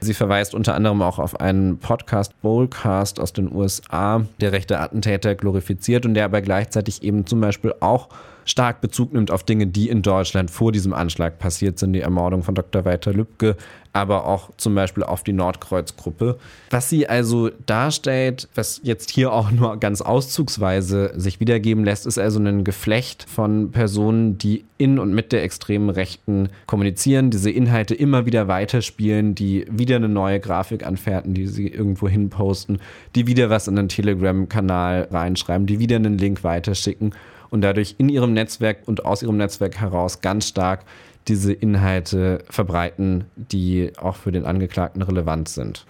Sie 0.00 0.14
verweist 0.14 0.54
unter 0.54 0.74
anderem 0.74 1.02
auch 1.02 1.18
auf 1.18 1.40
einen 1.40 1.78
Podcast, 1.78 2.40
Bowlcast 2.42 3.18
aus 3.18 3.32
den 3.32 3.50
USA, 3.50 4.24
der 4.40 4.52
rechte 4.52 4.78
Attentäter 4.78 5.34
glorifiziert 5.34 6.04
und 6.04 6.14
der 6.14 6.26
aber 6.26 6.42
gleichzeitig 6.42 7.02
eben 7.02 7.26
zum 7.26 7.40
Beispiel 7.40 7.74
auch 7.80 8.08
stark 8.44 8.80
Bezug 8.80 9.12
nimmt 9.12 9.30
auf 9.30 9.42
Dinge, 9.44 9.66
die 9.66 9.88
in 9.88 10.02
Deutschland 10.02 10.50
vor 10.50 10.72
diesem 10.72 10.92
Anschlag 10.92 11.38
passiert 11.38 11.78
sind, 11.78 11.92
die 11.92 12.00
Ermordung 12.00 12.42
von 12.42 12.54
Dr. 12.54 12.84
Walter 12.84 13.12
Lübcke, 13.12 13.56
aber 13.94 14.26
auch 14.26 14.50
zum 14.56 14.74
Beispiel 14.74 15.04
auf 15.04 15.22
die 15.22 15.32
Nordkreuz-Gruppe. 15.32 16.36
Was 16.70 16.90
sie 16.90 17.08
also 17.08 17.50
darstellt, 17.64 18.48
was 18.54 18.80
jetzt 18.82 19.10
hier 19.10 19.32
auch 19.32 19.52
nur 19.52 19.78
ganz 19.78 20.00
auszugsweise 20.00 21.12
sich 21.14 21.38
wiedergeben 21.38 21.84
lässt, 21.84 22.04
ist 22.04 22.18
also 22.18 22.40
ein 22.40 22.64
Geflecht 22.64 23.24
von 23.28 23.70
Personen, 23.70 24.36
die 24.36 24.64
in 24.78 24.98
und 24.98 25.14
mit 25.14 25.30
der 25.30 25.44
extremen 25.44 25.90
Rechten 25.90 26.48
kommunizieren, 26.66 27.30
diese 27.30 27.50
Inhalte 27.50 27.94
immer 27.94 28.26
wieder 28.26 28.48
weiterspielen, 28.48 29.36
die 29.36 29.64
wieder 29.70 29.96
eine 29.96 30.08
neue 30.08 30.40
Grafik 30.40 30.84
anfertigen, 30.84 31.34
die 31.34 31.46
sie 31.46 31.68
irgendwo 31.68 32.08
hin 32.08 32.30
posten, 32.30 32.80
die 33.14 33.28
wieder 33.28 33.48
was 33.48 33.68
in 33.68 33.76
den 33.76 33.88
Telegram-Kanal 33.88 35.08
reinschreiben, 35.12 35.68
die 35.68 35.78
wieder 35.78 35.96
einen 35.96 36.18
Link 36.18 36.42
weiterschicken 36.42 37.14
und 37.54 37.60
dadurch 37.60 37.94
in 37.98 38.08
ihrem 38.08 38.32
Netzwerk 38.32 38.78
und 38.86 39.04
aus 39.04 39.22
ihrem 39.22 39.36
Netzwerk 39.36 39.80
heraus 39.80 40.20
ganz 40.20 40.48
stark 40.48 40.84
diese 41.28 41.52
Inhalte 41.52 42.42
verbreiten, 42.50 43.26
die 43.36 43.92
auch 43.96 44.16
für 44.16 44.32
den 44.32 44.44
Angeklagten 44.44 45.02
relevant 45.02 45.48
sind. 45.48 45.86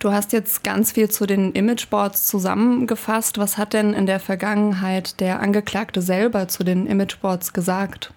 Du 0.00 0.12
hast 0.12 0.34
jetzt 0.34 0.62
ganz 0.64 0.92
viel 0.92 1.08
zu 1.08 1.24
den 1.24 1.52
Imageboards 1.52 2.26
zusammengefasst. 2.26 3.38
Was 3.38 3.56
hat 3.56 3.72
denn 3.72 3.94
in 3.94 4.04
der 4.04 4.20
Vergangenheit 4.20 5.18
der 5.20 5.40
Angeklagte 5.40 6.02
selber 6.02 6.46
zu 6.46 6.62
den 6.62 6.86
Imageboards 6.86 7.54
gesagt? 7.54 8.12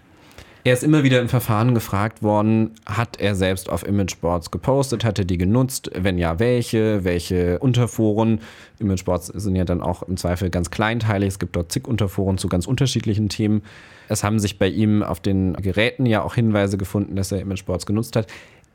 Er 0.65 0.73
ist 0.73 0.83
immer 0.83 1.03
wieder 1.03 1.21
im 1.21 1.29
Verfahren 1.29 1.73
gefragt 1.73 2.21
worden, 2.21 2.71
hat 2.85 3.19
er 3.19 3.33
selbst 3.33 3.69
auf 3.69 3.87
Imageboards 3.87 4.51
gepostet, 4.51 5.05
hat 5.05 5.17
er 5.17 5.23
die 5.23 5.37
genutzt, 5.37 5.89
wenn 5.95 6.17
ja, 6.17 6.37
welche, 6.37 7.05
welche 7.05 7.59
Unterforen. 7.59 8.41
Imageboards 8.79 9.27
sind 9.27 9.55
ja 9.55 9.63
dann 9.63 9.81
auch 9.81 10.03
im 10.03 10.17
Zweifel 10.17 10.49
ganz 10.49 10.69
kleinteilig, 10.69 11.29
es 11.29 11.39
gibt 11.39 11.55
dort 11.55 11.71
zig 11.71 11.87
Unterforen 11.87 12.37
zu 12.37 12.49
ganz 12.49 12.67
unterschiedlichen 12.67 13.29
Themen. 13.29 13.61
Es 14.09 14.23
haben 14.23 14.39
sich 14.39 14.59
bei 14.59 14.67
ihm 14.67 15.01
auf 15.01 15.21
den 15.21 15.53
Geräten 15.53 16.05
ja 16.05 16.23
auch 16.23 16.35
Hinweise 16.35 16.77
gefunden, 16.77 17.15
dass 17.15 17.31
er 17.31 17.39
Imageboards 17.39 17.85
genutzt 17.85 18.17
hat. 18.17 18.27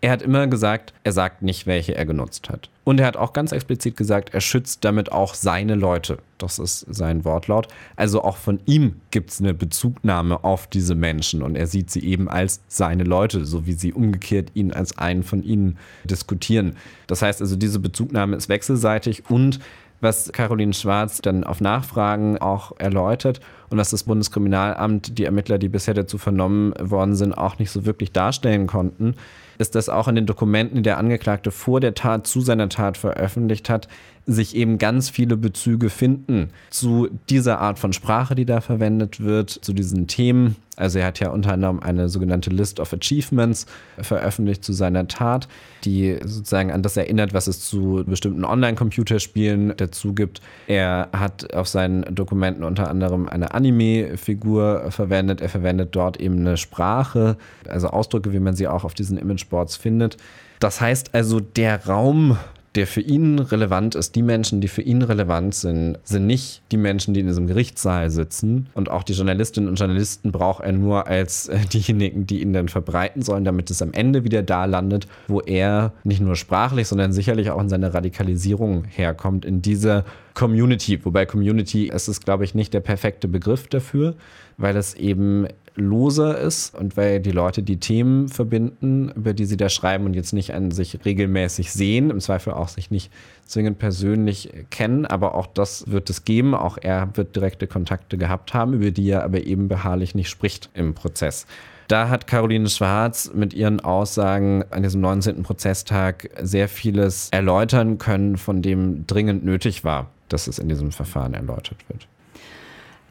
Er 0.05 0.11
hat 0.11 0.21
immer 0.21 0.47
gesagt, 0.47 0.93
er 1.03 1.13
sagt 1.13 1.41
nicht, 1.41 1.67
welche 1.67 1.95
er 1.95 2.05
genutzt 2.05 2.51
hat. 2.51 2.69
Und 2.85 3.01
er 3.01 3.07
hat 3.07 3.17
auch 3.17 3.33
ganz 3.33 3.53
explizit 3.53 3.97
gesagt, 3.97 4.35
er 4.35 4.43
schützt 4.43 4.85
damit 4.85 5.11
auch 5.11 5.33
seine 5.33 5.77
Leute. 5.77 6.19
Das 6.37 6.59
ist 6.59 6.81
sein 6.91 7.25
Wortlaut. 7.25 7.69
Also 7.97 8.23
auch 8.23 8.37
von 8.37 8.61
ihm 8.67 8.97
gibt 9.11 9.31
es 9.31 9.41
eine 9.41 9.55
Bezugnahme 9.55 10.45
auf 10.45 10.67
diese 10.67 10.95
Menschen 10.95 11.43
und 11.43 11.57
er 11.57 11.67
sieht 11.67 11.91
sie 11.91 12.05
eben 12.05 12.29
als 12.29 12.61
seine 12.69 13.05
Leute, 13.05 13.47
so 13.47 13.65
wie 13.65 13.73
sie 13.73 13.95
umgekehrt 13.95 14.51
ihn 14.53 14.73
als 14.73 14.99
einen 14.99 15.23
von 15.23 15.43
ihnen 15.43 15.79
diskutieren. 16.05 16.77
Das 17.07 17.23
heißt 17.23 17.41
also, 17.41 17.57
diese 17.57 17.79
Bezugnahme 17.79 18.37
ist 18.37 18.51
wechselseitig 18.51 19.31
und 19.31 19.59
was 20.03 20.33
Caroline 20.33 20.75
Schwarz 20.75 21.23
dann 21.23 21.45
auf 21.45 21.63
Nachfragen 21.63 22.37
auch 22.37 22.73
erläutert 22.79 23.41
und 23.71 23.79
was 23.79 23.89
das 23.89 24.03
Bundeskriminalamt, 24.03 25.17
die 25.17 25.25
Ermittler, 25.25 25.57
die 25.57 25.71
bisher 25.71 25.95
dazu 25.95 26.19
vernommen 26.19 26.75
worden 26.79 27.17
sind, 27.17 27.33
auch 27.33 27.59
nicht 27.59 27.71
so 27.71 27.87
wirklich 27.87 28.13
darstellen 28.13 28.67
konnten, 28.67 29.15
ist, 29.59 29.75
dass 29.75 29.89
auch 29.89 30.09
in 30.09 30.15
den 30.15 30.27
Dokumenten, 30.27 30.83
die 30.83 30.83
der 30.83 30.99
Angeklagte 30.99 31.51
vor 31.51 31.81
der 31.81 31.95
Tat 31.95 32.27
zu 32.27 32.41
seiner 32.41 32.69
Tat 32.69 32.97
veröffentlicht 32.97 33.69
hat, 33.69 33.89
sich 34.27 34.57
eben 34.57 34.79
ganz 34.79 35.11
viele 35.11 35.37
Bezüge 35.37 35.91
finden 35.91 36.51
zu 36.71 37.09
dieser 37.29 37.61
Art 37.61 37.79
von 37.79 37.93
Sprache, 37.93 38.35
die 38.35 38.47
da 38.47 38.61
verwendet 38.61 39.21
wird, 39.21 39.51
zu 39.51 39.73
diesen 39.73 40.07
Themen. 40.07 40.57
Also 40.77 40.99
er 40.99 41.07
hat 41.07 41.21
ja 41.21 41.29
unter 41.29 41.53
anderem 41.53 41.79
eine 41.81 42.09
sogenannte 42.09 42.51
List 42.51 42.81
of 42.81 42.93
Achievements 42.93 43.67
veröffentlicht 43.99 44.65
zu 44.65 44.73
seiner 44.73 45.07
Tat, 45.07 45.47
die 45.85 46.19
sozusagen 46.25 46.73
an 46.73 46.83
das 46.83 46.97
erinnert, 46.97 47.33
was 47.33 47.47
es 47.47 47.61
zu 47.61 48.03
bestimmten 48.07 48.45
Online-Computerspielen 48.45 49.75
dazu 49.77 50.15
gibt. 50.15 50.41
Er 50.67 51.11
hat 51.13 51.55
auf 51.55 51.69
seinen 51.69 52.03
Dokumenten 52.15 52.65
unter 52.65 52.89
anderem 52.89 53.29
eine 53.29 53.55
Anime-Figur 53.55 54.91
verwendet. 54.91 55.43
Er 55.43 55.49
verwendet 55.49 55.91
dort 55.93 56.19
eben 56.19 56.39
eine 56.39 56.57
Sprache, 56.57 57.37
also 57.69 57.89
Ausdrücke, 57.89 58.33
wie 58.33 58.41
man 58.41 58.57
sie 58.57 58.67
auch 58.67 58.85
auf 58.85 58.95
diesen 58.95 59.19
Imageboards 59.19 59.77
findet. 59.77 60.17
Das 60.59 60.81
heißt 60.81 61.15
also, 61.15 61.41
der 61.41 61.87
Raum 61.87 62.39
der 62.75 62.87
für 62.87 63.01
ihn 63.01 63.39
relevant 63.39 63.95
ist, 63.95 64.17
die 64.17 64.23
Menschen, 64.23 64.61
die 64.61 64.69
für 64.69 64.83
ihn 64.83 65.03
relevant 65.03 65.55
sind, 65.55 65.99
sind 66.03 66.27
nicht 66.27 66.63
die 66.73 66.77
Menschen, 66.77 67.15
die 67.15 67.21
in 67.21 67.29
diesem 67.29 67.47
Gerichtssaal 67.47 68.11
sitzen. 68.11 68.67
Und 68.75 68.91
auch 68.91 69.05
die 69.05 69.13
Journalistinnen 69.13 69.69
und 69.69 69.79
Journalisten 69.79 70.33
braucht 70.33 70.65
er 70.65 70.73
nur 70.73 71.07
als 71.07 71.49
äh, 71.49 71.59
diejenigen, 71.73 72.27
die 72.27 72.43
ihn 72.43 72.53
dann 72.53 72.69
verbreiten 72.69 73.23
sollen, 73.23 73.45
damit 73.45 73.71
es 73.71 73.81
am 73.81 73.93
Ende 73.93 74.25
wieder 74.25 74.43
da 74.43 74.65
landet, 74.65 75.07
wo 75.29 75.41
er 75.41 75.93
nicht 76.03 76.21
nur 76.21 76.35
sprachlich, 76.35 76.89
sondern 76.89 77.13
sicherlich 77.13 77.51
auch 77.51 77.61
in 77.61 77.69
seiner 77.69 77.95
Radikalisierung 77.95 78.85
herkommt, 78.85 79.45
in 79.45 79.63
dieser 79.63 80.05
Community. 80.35 81.05
Wobei 81.05 81.27
Community 81.27 81.89
ist 81.89 82.09
es, 82.09 82.21
glaube 82.21 82.45
ich, 82.45 82.55
nicht 82.55 82.75
der 82.75 82.81
perfekte 82.81 83.29
Begriff 83.29 83.69
dafür, 83.69 84.17
weil 84.57 84.77
es 84.77 84.95
eben 84.95 85.47
loser 85.77 86.39
ist 86.39 86.75
und 86.75 86.97
weil 86.97 87.21
die 87.21 87.33
Leute 87.33 87.63
die 87.63 87.79
Themen 87.79 88.29
verbinden, 88.29 89.11
über 89.11 89.35
die 89.35 89.45
sie 89.45 89.57
da 89.57 89.69
schreiben 89.69 90.05
und 90.05 90.15
jetzt 90.15 90.33
nicht 90.33 90.55
an 90.55 90.71
sich 90.71 91.05
regelmäßig 91.05 91.73
sehen, 91.73 92.11
im 92.11 92.21
Zweifel 92.21 92.53
auch 92.53 92.69
sich 92.69 92.91
nicht 92.91 93.13
zwingend 93.45 93.79
persönlich 93.79 94.51
kennen, 94.71 95.05
aber 95.05 95.35
auch 95.35 95.47
das 95.47 95.91
wird 95.91 96.11
es 96.11 96.25
geben. 96.25 96.55
Auch 96.55 96.79
er 96.81 97.09
wird 97.17 97.35
direkte 97.35 97.67
Kontakte 97.67 98.17
gehabt 98.19 98.55
haben, 98.55 98.75
über 98.75 98.91
die 98.91 99.09
er 99.11 99.25
aber 99.25 99.45
eben 99.45 99.69
beharrlich 99.69 100.15
nicht 100.15 100.29
spricht 100.29 100.71
im 100.75 100.95
Prozess. 100.95 101.47
Da 101.89 102.09
hat 102.09 102.27
Caroline 102.27 102.69
Schwarz 102.69 103.31
mit 103.35 103.53
ihren 103.53 103.81
Aussagen 103.81 104.65
an 104.71 104.83
diesem 104.83 105.03
19. 105.03 105.43
Prozesstag 105.43 106.31
sehr 106.41 106.69
vieles 106.69 107.29
erläutern 107.31 107.99
können, 107.99 108.39
von 108.39 108.63
dem 108.63 109.07
dringend 109.07 109.45
nötig 109.45 109.85
war, 109.85 110.11
dass 110.29 110.47
es 110.47 110.59
in 110.59 110.69
diesem 110.69 110.93
Verfahren 110.93 111.35
erläutert 111.35 111.87
wird. 111.89 112.07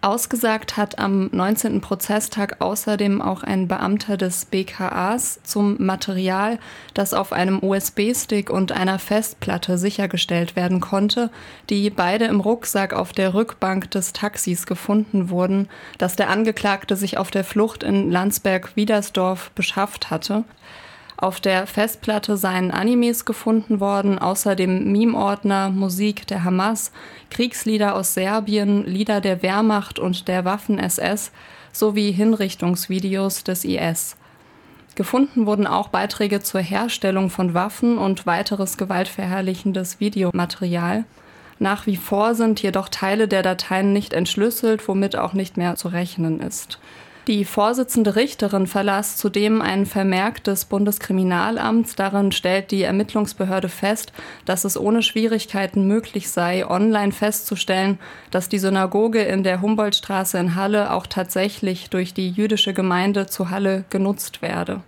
Ausgesagt 0.03 0.75
hat 0.75 0.99
am 0.99 1.29
19. 1.31 1.79
Prozesstag 1.79 2.57
außerdem 2.59 3.21
auch 3.21 3.41
ein 3.41 3.69
Beamter 3.69 4.17
des 4.17 4.43
BKAs 4.43 5.39
zum 5.43 5.77
Material, 5.81 6.59
das 6.93 7.13
auf 7.13 7.31
einem 7.31 7.63
USB-Stick 7.63 8.49
und 8.49 8.73
einer 8.73 8.99
Festplatte 8.99 9.77
sichergestellt 9.77 10.57
werden 10.57 10.81
konnte, 10.81 11.31
die 11.69 11.89
beide 11.89 12.25
im 12.25 12.41
Rucksack 12.41 12.91
auf 12.91 13.13
der 13.13 13.33
Rückbank 13.33 13.91
des 13.91 14.11
Taxis 14.11 14.65
gefunden 14.65 15.29
wurden, 15.29 15.69
das 15.99 16.17
der 16.17 16.29
Angeklagte 16.29 16.97
sich 16.97 17.17
auf 17.17 17.31
der 17.31 17.45
Flucht 17.45 17.81
in 17.81 18.11
Landsberg-Wiedersdorf 18.11 19.51
beschafft 19.51 20.11
hatte. 20.11 20.43
Auf 21.23 21.39
der 21.39 21.67
Festplatte 21.67 22.35
seien 22.35 22.69
Animes 22.69 23.23
gefunden 23.23 23.79
worden, 23.79 24.19
außerdem 24.19 24.91
Meme-Ordner, 24.91 25.69
Musik 25.69 26.27
der 26.27 26.43
Hamas, 26.43 26.91
Kriegslieder 27.29 27.95
aus 27.95 28.13
Serbien, 28.13 28.85
Lieder 28.85 29.21
der 29.21 29.41
Wehrmacht 29.41 29.99
und 29.99 30.27
der 30.27 30.43
Waffen-SS 30.43 31.31
sowie 31.71 32.11
Hinrichtungsvideos 32.11 33.45
des 33.45 33.63
IS. 33.63 34.17
Gefunden 34.95 35.45
wurden 35.45 35.65
auch 35.65 35.87
Beiträge 35.87 36.41
zur 36.41 36.59
Herstellung 36.59 37.29
von 37.29 37.53
Waffen 37.53 37.97
und 37.97 38.25
weiteres 38.25 38.75
gewaltverherrlichendes 38.75 40.01
Videomaterial. 40.01 41.05
Nach 41.57 41.87
wie 41.87 41.95
vor 41.95 42.35
sind 42.35 42.61
jedoch 42.61 42.89
Teile 42.89 43.29
der 43.29 43.43
Dateien 43.43 43.93
nicht 43.93 44.11
entschlüsselt, 44.11 44.85
womit 44.89 45.15
auch 45.15 45.31
nicht 45.31 45.55
mehr 45.55 45.77
zu 45.77 45.87
rechnen 45.87 46.41
ist. 46.41 46.79
Die 47.27 47.45
Vorsitzende 47.45 48.17
Richterin 48.17 48.67
verlas 48.67 49.15
zudem 49.15 49.61
einen 49.61 49.85
Vermerk 49.85 50.43
des 50.43 50.65
Bundeskriminalamts. 50.65 51.95
Darin 51.95 52.33
stellt 52.33 52.69
die 52.71 52.81
Ermittlungsbehörde 52.81 53.69
fest, 53.69 54.11
dass 54.43 54.65
es 54.65 54.77
ohne 54.77 55.01
Schwierigkeiten 55.01 55.87
möglich 55.87 56.29
sei, 56.29 56.67
online 56.67 57.13
festzustellen, 57.13 57.97
dass 58.29 58.49
die 58.49 58.59
Synagoge 58.59 59.21
in 59.21 59.43
der 59.43 59.61
Humboldtstraße 59.61 60.37
in 60.37 60.55
Halle 60.55 60.91
auch 60.91 61.07
tatsächlich 61.07 61.89
durch 61.89 62.13
die 62.13 62.29
jüdische 62.29 62.73
Gemeinde 62.73 63.27
zu 63.27 63.49
Halle 63.49 63.85
genutzt 63.89 64.41
werde. 64.41 64.81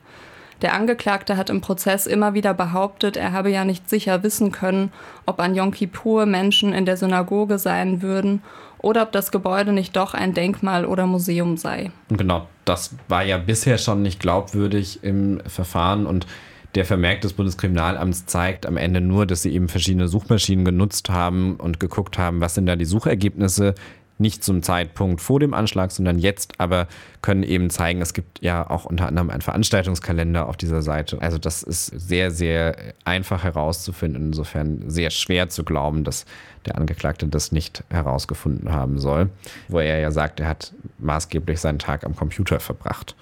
Der 0.65 0.73
Angeklagte 0.73 1.37
hat 1.37 1.51
im 1.51 1.61
Prozess 1.61 2.07
immer 2.07 2.33
wieder 2.33 2.55
behauptet, 2.55 3.17
er 3.17 3.33
habe 3.33 3.51
ja 3.51 3.65
nicht 3.65 3.87
sicher 3.87 4.23
wissen 4.23 4.51
können, 4.51 4.91
ob 5.27 5.39
an 5.39 5.53
Yom 5.53 5.69
Kippur 5.69 6.25
Menschen 6.25 6.73
in 6.73 6.87
der 6.87 6.97
Synagoge 6.97 7.59
sein 7.59 8.01
würden 8.01 8.41
oder 8.79 9.03
ob 9.03 9.11
das 9.11 9.31
Gebäude 9.31 9.73
nicht 9.73 9.95
doch 9.95 10.15
ein 10.15 10.33
Denkmal 10.33 10.87
oder 10.87 11.05
Museum 11.05 11.55
sei. 11.55 11.91
Genau, 12.09 12.47
das 12.65 12.95
war 13.07 13.23
ja 13.23 13.37
bisher 13.37 13.77
schon 13.77 14.01
nicht 14.01 14.19
glaubwürdig 14.19 15.03
im 15.03 15.39
Verfahren 15.45 16.07
und 16.07 16.25
der 16.73 16.85
Vermerk 16.85 17.21
des 17.21 17.33
Bundeskriminalamts 17.33 18.25
zeigt 18.25 18.65
am 18.65 18.77
Ende 18.77 19.01
nur, 19.01 19.27
dass 19.27 19.43
sie 19.43 19.53
eben 19.53 19.69
verschiedene 19.69 20.07
Suchmaschinen 20.07 20.65
genutzt 20.65 21.11
haben 21.11 21.57
und 21.57 21.79
geguckt 21.79 22.17
haben, 22.17 22.41
was 22.41 22.55
sind 22.55 22.65
da 22.65 22.75
die 22.75 22.85
Suchergebnisse 22.85 23.75
nicht 24.17 24.43
zum 24.43 24.63
Zeitpunkt 24.63 25.21
vor 25.21 25.39
dem 25.39 25.53
Anschlag, 25.53 25.91
sondern 25.91 26.19
jetzt, 26.19 26.53
aber 26.59 26.87
können 27.21 27.43
eben 27.43 27.69
zeigen, 27.69 28.01
es 28.01 28.13
gibt 28.13 28.41
ja 28.41 28.69
auch 28.69 28.85
unter 28.85 29.07
anderem 29.07 29.29
einen 29.29 29.41
Veranstaltungskalender 29.41 30.47
auf 30.47 30.55
dieser 30.55 30.81
Seite. 30.81 31.21
Also 31.21 31.37
das 31.37 31.63
ist 31.63 31.87
sehr, 31.87 32.31
sehr 32.31 32.75
einfach 33.03 33.43
herauszufinden, 33.43 34.27
insofern 34.27 34.89
sehr 34.89 35.09
schwer 35.09 35.49
zu 35.49 35.65
glauben, 35.65 36.03
dass 36.03 36.25
der 36.65 36.77
Angeklagte 36.77 37.27
das 37.27 37.51
nicht 37.51 37.83
herausgefunden 37.89 38.71
haben 38.71 38.99
soll, 38.99 39.29
wo 39.67 39.79
er 39.79 39.99
ja 39.99 40.11
sagt, 40.11 40.39
er 40.39 40.47
hat 40.47 40.73
maßgeblich 40.97 41.59
seinen 41.59 41.79
Tag 41.79 42.05
am 42.05 42.15
Computer 42.15 42.59
verbracht. 42.59 43.15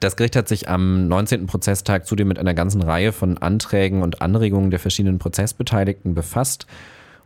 Das 0.00 0.16
Gericht 0.16 0.36
hat 0.36 0.48
sich 0.48 0.68
am 0.68 1.08
19. 1.08 1.46
Prozesstag 1.46 2.06
zudem 2.06 2.28
mit 2.28 2.38
einer 2.38 2.54
ganzen 2.54 2.82
Reihe 2.82 3.12
von 3.12 3.38
Anträgen 3.38 4.02
und 4.02 4.22
Anregungen 4.22 4.70
der 4.70 4.80
verschiedenen 4.80 5.18
Prozessbeteiligten 5.18 6.14
befasst 6.14 6.66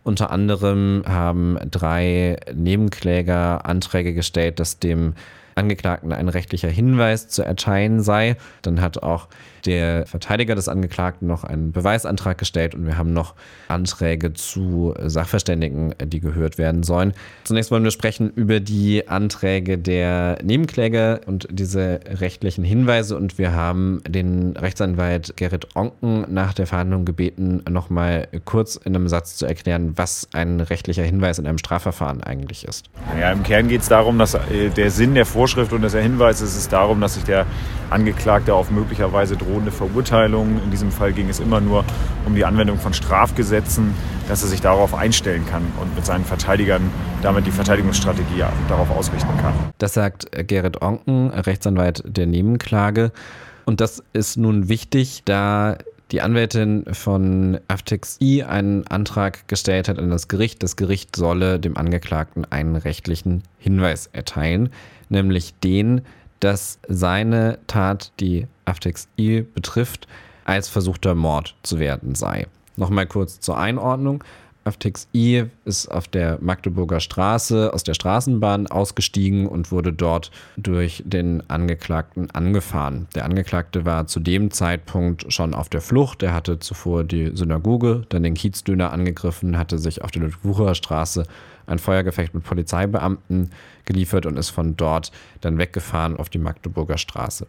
unter 0.04 0.30
anderem 0.30 1.02
haben 1.06 1.58
drei 1.70 2.36
Nebenkläger 2.54 3.66
Anträge 3.66 4.14
gestellt, 4.14 4.60
dass 4.60 4.78
dem 4.78 5.14
Angeklagten 5.54 6.12
ein 6.12 6.28
rechtlicher 6.28 6.68
Hinweis 6.68 7.28
zu 7.28 7.42
erteilen 7.42 8.00
sei. 8.00 8.36
Dann 8.62 8.80
hat 8.80 9.02
auch 9.02 9.28
der 9.64 10.06
Verteidiger 10.06 10.54
des 10.54 10.68
Angeklagten 10.68 11.26
noch 11.26 11.44
einen 11.44 11.72
Beweisantrag 11.72 12.38
gestellt 12.38 12.74
und 12.74 12.86
wir 12.86 12.98
haben 12.98 13.12
noch 13.12 13.34
Anträge 13.68 14.32
zu 14.32 14.94
Sachverständigen, 14.98 15.94
die 16.04 16.20
gehört 16.20 16.58
werden 16.58 16.82
sollen. 16.82 17.12
Zunächst 17.44 17.70
wollen 17.70 17.84
wir 17.84 17.90
sprechen 17.90 18.30
über 18.34 18.60
die 18.60 19.08
Anträge 19.08 19.78
der 19.78 20.38
Nebenkläger 20.42 21.20
und 21.26 21.48
diese 21.50 22.00
rechtlichen 22.06 22.64
Hinweise 22.64 23.16
und 23.16 23.38
wir 23.38 23.52
haben 23.52 24.02
den 24.08 24.56
Rechtsanwalt 24.56 25.36
Gerrit 25.36 25.68
Onken 25.74 26.26
nach 26.32 26.54
der 26.54 26.66
Verhandlung 26.66 27.04
gebeten, 27.04 27.62
nochmal 27.68 28.28
kurz 28.44 28.76
in 28.76 28.94
einem 28.94 29.08
Satz 29.08 29.36
zu 29.36 29.46
erklären, 29.46 29.92
was 29.96 30.28
ein 30.32 30.60
rechtlicher 30.60 31.02
Hinweis 31.02 31.38
in 31.38 31.46
einem 31.46 31.58
Strafverfahren 31.58 32.22
eigentlich 32.22 32.66
ist. 32.66 32.86
Ja, 33.18 33.32
im 33.32 33.42
Kern 33.42 33.68
geht 33.68 33.82
es 33.82 33.88
darum, 33.88 34.18
dass 34.18 34.34
äh, 34.34 34.70
der 34.74 34.90
Sinn 34.90 35.14
der 35.14 35.26
Vorschrift 35.26 35.72
und 35.72 35.82
des 35.82 35.94
Hinweises 35.94 36.56
ist 36.56 36.72
darum, 36.72 37.00
dass 37.00 37.14
sich 37.14 37.24
der 37.24 37.46
Angeklagte 37.90 38.54
auf 38.54 38.70
möglicherweise 38.70 39.36
drohende 39.48 39.70
Verurteilung. 39.70 40.60
In 40.62 40.70
diesem 40.70 40.90
Fall 40.90 41.12
ging 41.12 41.28
es 41.28 41.40
immer 41.40 41.60
nur 41.60 41.84
um 42.26 42.34
die 42.34 42.44
Anwendung 42.44 42.78
von 42.78 42.92
Strafgesetzen, 42.92 43.94
dass 44.28 44.42
er 44.42 44.48
sich 44.48 44.60
darauf 44.60 44.94
einstellen 44.94 45.46
kann 45.46 45.62
und 45.80 45.94
mit 45.94 46.04
seinen 46.04 46.24
Verteidigern 46.24 46.90
damit 47.22 47.46
die 47.46 47.50
Verteidigungsstrategie 47.50 48.44
darauf 48.68 48.90
ausrichten 48.90 49.36
kann. 49.40 49.54
Das 49.78 49.94
sagt 49.94 50.28
Gerrit 50.46 50.82
Onken, 50.82 51.30
Rechtsanwalt 51.30 52.02
der 52.06 52.26
Nebenklage. 52.26 53.12
Und 53.64 53.80
das 53.80 54.02
ist 54.12 54.36
nun 54.36 54.68
wichtig, 54.68 55.22
da 55.24 55.78
die 56.10 56.22
Anwältin 56.22 56.84
von 56.92 57.58
Aftex 57.68 58.18
I 58.20 58.42
einen 58.42 58.86
Antrag 58.86 59.46
gestellt 59.46 59.88
hat 59.88 59.98
an 59.98 60.08
das 60.08 60.28
Gericht. 60.28 60.62
Das 60.62 60.76
Gericht 60.76 61.16
solle 61.16 61.58
dem 61.58 61.76
Angeklagten 61.76 62.46
einen 62.50 62.76
rechtlichen 62.76 63.42
Hinweis 63.58 64.08
erteilen, 64.12 64.70
nämlich 65.10 65.54
den, 65.62 66.02
dass 66.40 66.78
seine 66.88 67.58
Tat, 67.66 68.12
die 68.20 68.46
Aftex 68.68 69.08
I 69.18 69.42
betrifft, 69.42 70.06
als 70.44 70.68
versuchter 70.68 71.14
Mord 71.14 71.56
zu 71.62 71.78
werden 71.78 72.14
sei. 72.14 72.46
Nochmal 72.76 73.06
kurz 73.06 73.40
zur 73.40 73.58
Einordnung. 73.58 74.22
Aftex 74.64 75.08
I 75.14 75.44
ist 75.64 75.88
auf 75.88 76.08
der 76.08 76.38
Magdeburger 76.42 77.00
Straße 77.00 77.72
aus 77.72 77.84
der 77.84 77.94
Straßenbahn 77.94 78.66
ausgestiegen 78.66 79.46
und 79.46 79.72
wurde 79.72 79.94
dort 79.94 80.30
durch 80.58 81.02
den 81.06 81.42
Angeklagten 81.48 82.30
angefahren. 82.30 83.08
Der 83.14 83.24
Angeklagte 83.24 83.86
war 83.86 84.06
zu 84.06 84.20
dem 84.20 84.50
Zeitpunkt 84.50 85.32
schon 85.32 85.54
auf 85.54 85.70
der 85.70 85.80
Flucht. 85.80 86.22
Er 86.22 86.34
hatte 86.34 86.58
zuvor 86.58 87.04
die 87.04 87.30
Synagoge, 87.34 88.04
dann 88.10 88.22
den 88.22 88.34
Kiezdöner 88.34 88.92
angegriffen, 88.92 89.56
hatte 89.56 89.78
sich 89.78 90.02
auf 90.02 90.10
der 90.10 90.22
Ludwiger 90.22 90.74
Straße 90.74 91.24
ein 91.66 91.78
Feuergefecht 91.78 92.34
mit 92.34 92.44
Polizeibeamten 92.44 93.50
geliefert 93.86 94.26
und 94.26 94.36
ist 94.36 94.50
von 94.50 94.76
dort 94.76 95.12
dann 95.40 95.56
weggefahren 95.56 96.16
auf 96.16 96.28
die 96.28 96.38
Magdeburger 96.38 96.98
Straße. 96.98 97.46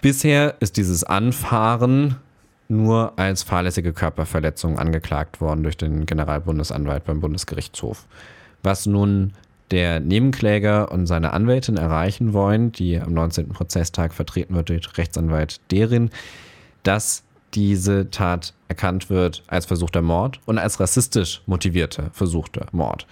Bisher 0.00 0.54
ist 0.60 0.76
dieses 0.76 1.02
Anfahren 1.02 2.16
nur 2.68 3.18
als 3.18 3.42
fahrlässige 3.42 3.92
Körperverletzung 3.92 4.78
angeklagt 4.78 5.40
worden 5.40 5.62
durch 5.62 5.76
den 5.76 6.06
Generalbundesanwalt 6.06 7.04
beim 7.04 7.20
Bundesgerichtshof. 7.20 8.06
Was 8.62 8.86
nun 8.86 9.32
der 9.70 10.00
Nebenkläger 10.00 10.92
und 10.92 11.06
seine 11.06 11.32
Anwältin 11.32 11.76
erreichen 11.76 12.32
wollen, 12.32 12.72
die 12.72 12.98
am 13.00 13.12
19. 13.12 13.48
Prozesstag 13.48 14.14
vertreten 14.14 14.54
wird 14.54 14.68
durch 14.68 14.96
Rechtsanwalt 14.96 15.60
Derin, 15.70 16.10
dass 16.82 17.24
diese 17.54 18.10
Tat 18.10 18.54
erkannt 18.68 19.10
wird 19.10 19.42
als 19.46 19.66
versuchter 19.66 20.02
Mord 20.02 20.40
und 20.46 20.58
als 20.58 20.78
rassistisch 20.80 21.42
motivierter 21.46 22.10
versuchter 22.12 22.66
Mord. 22.72 23.06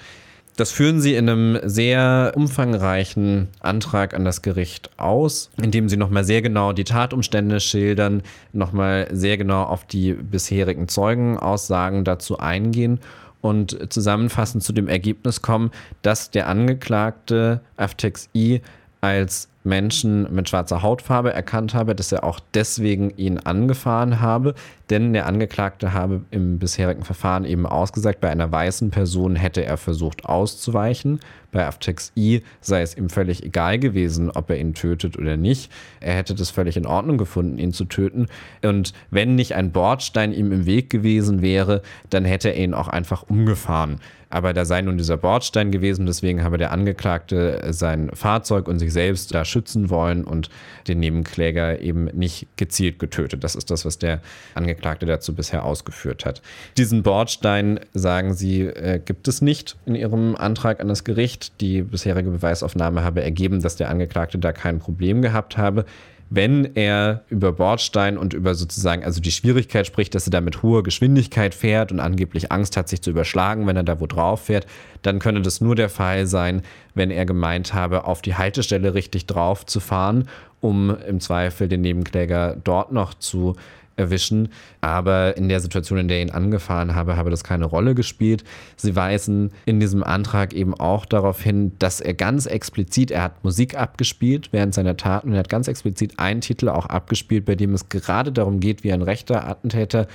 Das 0.57 0.73
führen 0.73 1.03
sie 1.03 1.14
in 1.14 1.29
einem 1.29 1.59
sehr 1.64 2.33
umfangreichen 2.35 3.49
Antrag 3.61 4.14
an 4.14 4.25
das 4.25 4.40
Gericht 4.40 4.90
aus, 4.97 5.51
indem 5.62 5.90
sie 5.90 5.99
nochmal 5.99 6.25
sehr 6.25 6.40
genau 6.40 6.73
die 6.73 6.85
Tatumstände 6.85 7.61
schildern, 7.61 8.23
nochmal 8.55 9.07
sehr 9.12 9.37
genau 9.37 9.64
auf 9.64 9.85
die 9.85 10.14
bisherigen 10.14 10.88
Zeugenaussagen 10.88 12.05
dazu 12.05 12.38
eingehen 12.38 13.01
und 13.42 13.92
zusammenfassend 13.92 14.64
zu 14.64 14.73
dem 14.73 14.88
Ergebnis 14.88 15.42
kommen, 15.42 15.71
dass 16.01 16.31
der 16.31 16.49
Angeklagte 16.49 17.61
Aftex 17.77 18.31
I 18.35 18.62
als 19.03 19.49
Menschen 19.66 20.33
mit 20.35 20.48
schwarzer 20.48 20.81
Hautfarbe 20.81 21.33
erkannt 21.33 21.74
habe, 21.74 21.94
dass 21.94 22.12
er 22.12 22.24
auch 22.24 22.40
deswegen 22.55 23.11
ihn 23.11 23.38
angefahren 23.38 24.20
habe, 24.20 24.55
denn 24.88 25.12
der 25.12 25.26
Angeklagte 25.26 25.92
habe 25.92 26.22
im 26.31 26.59
bisherigen 26.59 27.02
Verfahren 27.02 27.44
eben 27.44 27.66
ausgesagt, 27.66 28.20
bei 28.20 28.31
einer 28.31 28.50
weißen 28.50 28.90
Person 28.90 29.35
hätte 29.37 29.64
er 29.64 29.76
versucht 29.76 30.24
auszuweichen. 30.24 31.20
Bei 31.50 31.66
Aftex 31.66 32.12
I 32.16 32.42
sei 32.61 32.83
es 32.83 32.96
ihm 32.96 33.09
völlig 33.09 33.42
egal 33.42 33.79
gewesen, 33.79 34.31
ob 34.31 34.50
er 34.50 34.59
ihn 34.59 34.74
tötet 34.74 35.18
oder 35.18 35.37
nicht. 35.37 35.72
Er 36.00 36.14
hätte 36.14 36.35
das 36.35 36.50
völlig 36.50 36.76
in 36.76 36.87
Ordnung 36.87 37.18
gefunden, 37.18 37.59
ihn 37.59 37.72
zu 37.72 37.87
töten. 37.87 38.26
Und 38.62 38.92
wenn 39.11 39.35
nicht 39.35 39.55
ein 39.55 39.72
Bordstein 39.72 40.33
ihm 40.33 40.52
im 40.52 40.66
Weg 40.66 40.90
gewesen 40.90 41.42
wäre, 41.42 41.83
dann 42.11 42.24
hätte 42.24 42.50
er 42.50 42.62
ihn 42.62 42.74
auch 42.74 42.88
einfach 42.88 43.24
umgefahren. 43.29 44.00
Aber 44.28 44.52
da 44.52 44.64
sei 44.64 44.82
nun 44.82 44.98
dieser 44.98 45.16
Bordstein 45.16 45.70
gewesen, 45.70 46.06
deswegen 46.06 46.42
habe 46.42 46.58
der 46.58 46.72
Angeklagte 46.72 47.62
sein 47.70 48.10
Fahrzeug 48.12 48.66
und 48.66 48.78
sich 48.78 48.92
selbst 48.92 49.32
da 49.34 49.44
schützen 49.44 49.88
wollen 49.88 50.24
und 50.24 50.50
den 50.88 51.00
Nebenkläger 51.00 51.80
eben 51.80 52.06
nicht 52.06 52.48
gezielt 52.56 52.98
getötet. 52.98 53.44
Das 53.44 53.54
ist 53.54 53.70
das, 53.70 53.84
was 53.84 53.98
der 53.98 54.20
Angeklagte 54.54 55.06
dazu 55.06 55.34
bisher 55.34 55.64
ausgeführt 55.64 56.24
hat. 56.24 56.42
Diesen 56.76 57.02
Bordstein, 57.02 57.80
sagen 57.94 58.34
sie, 58.34 58.62
äh, 58.62 59.00
gibt 59.04 59.28
es 59.28 59.42
nicht 59.42 59.76
in 59.86 59.94
ihrem 59.94 60.34
Antrag 60.34 60.80
an 60.80 60.88
das 60.88 61.04
Gericht. 61.04 61.60
Die 61.60 61.82
bisherige 61.82 62.30
Beweisaufnahme 62.30 63.04
habe 63.04 63.22
ergeben, 63.22 63.62
dass 63.62 63.76
der 63.76 63.90
Angeklagte 63.90 64.38
da 64.38 64.52
kein 64.52 64.80
Problem 64.80 65.22
gehabt 65.22 65.56
habe. 65.56 65.84
Wenn 66.28 66.74
er 66.74 67.24
über 67.28 67.52
Bordstein 67.52 68.18
und 68.18 68.34
über 68.34 68.54
sozusagen, 68.54 69.04
also 69.04 69.20
die 69.20 69.30
Schwierigkeit 69.30 69.86
spricht, 69.86 70.14
dass 70.14 70.26
er 70.26 70.32
da 70.32 70.40
mit 70.40 70.62
hoher 70.62 70.82
Geschwindigkeit 70.82 71.54
fährt 71.54 71.92
und 71.92 72.00
angeblich 72.00 72.50
Angst 72.50 72.76
hat, 72.76 72.88
sich 72.88 73.00
zu 73.02 73.10
überschlagen, 73.10 73.66
wenn 73.66 73.76
er 73.76 73.84
da 73.84 74.00
wo 74.00 74.06
drauf 74.06 74.46
fährt, 74.46 74.66
dann 75.02 75.20
könne 75.20 75.42
das 75.42 75.60
nur 75.60 75.76
der 75.76 75.88
Fall 75.88 76.26
sein, 76.26 76.62
wenn 76.94 77.10
er 77.10 77.26
gemeint 77.26 77.74
habe, 77.74 78.04
auf 78.04 78.22
die 78.22 78.34
Haltestelle 78.34 78.94
richtig 78.94 79.26
drauf 79.26 79.66
zu 79.66 79.78
fahren, 79.78 80.28
um 80.60 80.96
im 81.06 81.20
Zweifel 81.20 81.68
den 81.68 81.82
Nebenkläger 81.82 82.56
dort 82.62 82.92
noch 82.92 83.14
zu 83.14 83.54
erwischen. 83.96 84.48
Aber 84.80 85.37
in 85.37 85.48
der 85.48 85.61
Situation, 85.61 85.98
in 85.98 86.09
der 86.09 86.18
ich 86.18 86.26
ihn 86.26 86.30
angefahren 86.30 86.94
habe, 86.94 87.16
habe 87.16 87.30
das 87.30 87.44
keine 87.44 87.64
Rolle 87.64 87.94
gespielt. 87.94 88.44
Sie 88.76 88.96
weisen 88.96 89.52
in 89.64 89.80
diesem 89.80 90.02
Antrag 90.02 90.52
eben 90.52 90.74
auch 90.74 91.06
darauf 91.06 91.42
hin, 91.42 91.72
dass 91.78 92.00
er 92.00 92.14
ganz 92.14 92.46
explizit, 92.46 93.11
er 93.11 93.22
hat 93.22 93.44
Musik 93.44 93.76
abgespielt 93.76 94.48
während 94.52 94.74
seiner 94.74 94.96
Taten 94.96 95.28
und 95.28 95.35
er 95.35 95.40
hat 95.40 95.48
ganz 95.48 95.68
explizit 95.68 96.18
einen 96.18 96.40
Titel 96.40 96.68
auch 96.68 96.87
abgespielt, 96.87 97.44
bei 97.44 97.54
dem 97.54 97.74
es 97.74 97.88
gerade 97.88 98.32
darum 98.32 98.61
geht, 98.61 98.85
wie 98.85 98.92
ein 98.92 99.02
rechter 99.02 99.48
Attentäter 99.48 100.06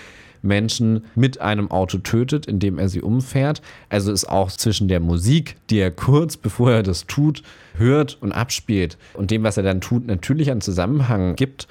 Menschen 0.41 1.05
mit 1.15 1.39
einem 1.39 1.69
Auto 1.69 1.99
tötet, 1.99 2.45
indem 2.45 2.79
er 2.79 2.89
sie 2.89 3.01
umfährt. 3.01 3.61
Also 3.89 4.11
ist 4.11 4.25
auch 4.25 4.51
zwischen 4.51 4.87
der 4.87 4.99
Musik, 4.99 5.55
die 5.69 5.79
er 5.79 5.91
kurz 5.91 6.37
bevor 6.37 6.71
er 6.71 6.83
das 6.83 7.05
tut, 7.05 7.43
hört 7.75 8.17
und 8.21 8.31
abspielt 8.31 8.97
und 9.13 9.31
dem, 9.31 9.43
was 9.43 9.57
er 9.57 9.63
dann 9.63 9.81
tut, 9.81 10.07
natürlich 10.07 10.51
einen 10.51 10.61
Zusammenhang 10.61 11.35
gibt 11.35 11.67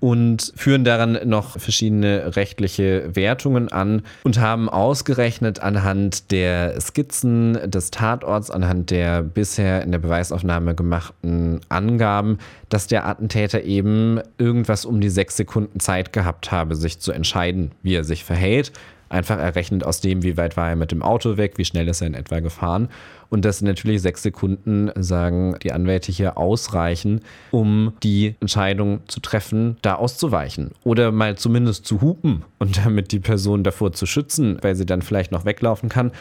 und 0.00 0.52
führen 0.56 0.84
daran 0.84 1.18
noch 1.24 1.58
verschiedene 1.60 2.34
rechtliche 2.34 3.14
Wertungen 3.14 3.70
an 3.70 4.02
und 4.24 4.40
haben 4.40 4.68
ausgerechnet 4.68 5.60
anhand 5.60 6.30
der 6.30 6.80
Skizzen 6.80 7.70
des 7.70 7.90
Tatorts, 7.90 8.50
anhand 8.50 8.90
der 8.90 9.22
bisher 9.22 9.82
in 9.82 9.92
der 9.92 9.98
Beweisaufnahme 9.98 10.74
gemachten 10.74 11.60
Angaben, 11.68 12.38
dass 12.70 12.86
der 12.86 13.06
Attentäter 13.06 13.62
eben 13.62 14.20
irgendwas 14.38 14.84
um 14.84 15.00
die 15.00 15.10
sechs 15.10 15.36
Sekunden 15.36 15.80
Zeit 15.80 16.12
gehabt 16.12 16.50
habe, 16.50 16.74
sich 16.74 16.98
zu 16.98 17.12
entscheiden, 17.12 17.72
wie 17.82 17.94
er 17.94 18.04
sich 18.04 18.24
verhält 18.24 18.72
einfach 19.10 19.38
errechnet 19.38 19.84
aus 19.84 20.00
dem, 20.00 20.22
wie 20.22 20.36
weit 20.36 20.56
war 20.56 20.70
er 20.70 20.76
mit 20.76 20.92
dem 20.92 21.02
Auto 21.02 21.36
weg, 21.36 21.54
wie 21.56 21.64
schnell 21.64 21.88
ist 21.88 22.00
er 22.00 22.06
in 22.06 22.14
etwa 22.14 22.40
gefahren. 22.40 22.88
Und 23.28 23.44
dass 23.44 23.60
natürlich 23.60 24.02
sechs 24.02 24.22
Sekunden, 24.22 24.90
sagen 24.96 25.56
die 25.62 25.72
Anwälte 25.72 26.10
hier, 26.10 26.38
ausreichen, 26.38 27.20
um 27.50 27.92
die 28.02 28.36
Entscheidung 28.40 29.00
zu 29.06 29.20
treffen, 29.20 29.76
da 29.82 29.96
auszuweichen. 29.96 30.70
Oder 30.84 31.12
mal 31.12 31.36
zumindest 31.36 31.86
zu 31.86 32.00
hupen 32.00 32.44
und 32.58 32.78
damit 32.84 33.12
die 33.12 33.20
Person 33.20 33.64
davor 33.64 33.92
zu 33.92 34.06
schützen, 34.06 34.58
weil 34.62 34.74
sie 34.74 34.86
dann 34.86 35.02
vielleicht 35.02 35.32
noch 35.32 35.44
weglaufen 35.44 35.88
kann. 35.88 36.12